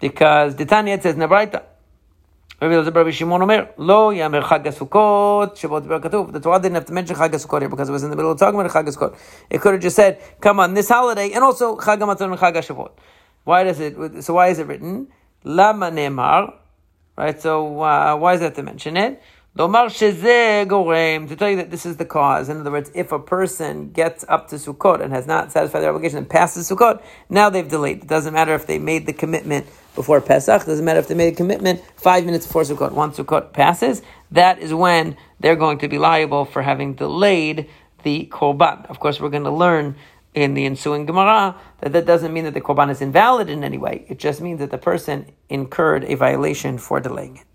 because 0.00 0.54
the 0.56 0.64
Tanya 0.64 1.00
says 1.02 1.16
Nebraita. 1.16 1.64
Lo 2.60 2.68
Yamer 2.68 4.42
Chag 4.42 4.66
Sukkot, 4.66 5.56
Shabbat 5.56 6.00
Katuv. 6.00 6.32
The 6.32 6.40
Torah 6.40 6.60
didn't 6.60 6.74
have 6.76 6.86
to 6.86 6.92
mention 6.92 7.14
Chag 7.14 7.30
Sukkot 7.30 7.60
here 7.60 7.68
because 7.68 7.88
it 7.88 7.92
was 7.92 8.02
in 8.02 8.10
the 8.10 8.16
middle 8.16 8.32
of 8.32 8.38
talking 8.38 8.58
about 8.58 8.72
Chag 8.72 8.88
Sukkot. 8.88 9.16
It 9.50 9.60
could 9.60 9.74
have 9.74 9.82
just 9.82 9.96
said, 9.96 10.20
come 10.40 10.58
on, 10.60 10.74
this 10.74 10.88
holiday, 10.88 11.30
and 11.32 11.44
also 11.44 11.76
Chag 11.76 11.98
Matzot 11.98 12.22
and 12.22 12.38
Chag. 12.38 12.90
Why 13.44 13.64
does 13.64 13.80
it, 13.80 14.24
so 14.24 14.34
why 14.34 14.48
is 14.48 14.58
it 14.58 14.66
written? 14.66 15.08
Lama 15.44 15.90
Nemar, 15.90 16.52
right, 17.16 17.40
so 17.40 17.80
uh, 17.80 18.16
why 18.16 18.34
is 18.34 18.40
that 18.40 18.54
to 18.56 18.62
mention 18.62 18.96
it? 18.96 19.22
To 19.56 21.36
tell 21.36 21.50
you 21.50 21.56
that 21.56 21.70
this 21.70 21.84
is 21.84 21.96
the 21.96 22.04
cause. 22.04 22.48
In 22.48 22.60
other 22.60 22.70
words, 22.70 22.92
if 22.94 23.10
a 23.10 23.18
person 23.18 23.90
gets 23.90 24.24
up 24.28 24.48
to 24.48 24.56
Sukkot 24.56 25.00
and 25.02 25.12
has 25.12 25.26
not 25.26 25.50
satisfied 25.50 25.80
their 25.80 25.90
obligation 25.90 26.18
and 26.18 26.28
passes 26.28 26.70
Sukkot, 26.70 27.02
now 27.28 27.50
they've 27.50 27.68
delayed. 27.68 28.02
It 28.02 28.06
doesn't 28.06 28.34
matter 28.34 28.54
if 28.54 28.68
they 28.68 28.78
made 28.78 29.06
the 29.06 29.12
commitment 29.12 29.66
before 29.96 30.20
Pesach. 30.20 30.62
It 30.62 30.66
doesn't 30.66 30.84
matter 30.84 31.00
if 31.00 31.08
they 31.08 31.16
made 31.16 31.32
a 31.32 31.36
commitment 31.36 31.82
five 31.96 32.24
minutes 32.24 32.46
before 32.46 32.62
Sukkot. 32.62 32.92
Once 32.92 33.18
Sukkot 33.18 33.52
passes, 33.52 34.00
that 34.30 34.60
is 34.60 34.72
when 34.72 35.16
they're 35.40 35.56
going 35.56 35.78
to 35.78 35.88
be 35.88 35.98
liable 35.98 36.44
for 36.44 36.62
having 36.62 36.94
delayed 36.94 37.68
the 38.04 38.28
Korban. 38.30 38.88
Of 38.88 39.00
course, 39.00 39.18
we're 39.18 39.28
going 39.28 39.42
to 39.42 39.50
learn 39.50 39.96
in 40.34 40.54
the 40.54 40.66
ensuing 40.66 41.04
Gemara 41.04 41.56
that 41.80 41.92
that 41.94 42.06
doesn't 42.06 42.32
mean 42.32 42.44
that 42.44 42.54
the 42.54 42.60
Korban 42.60 42.90
is 42.90 43.00
invalid 43.00 43.48
in 43.48 43.64
any 43.64 43.78
way. 43.78 44.04
It 44.08 44.20
just 44.20 44.40
means 44.40 44.60
that 44.60 44.70
the 44.70 44.78
person 44.78 45.26
incurred 45.48 46.04
a 46.04 46.14
violation 46.14 46.78
for 46.78 47.00
delaying 47.00 47.38
it. 47.38 47.47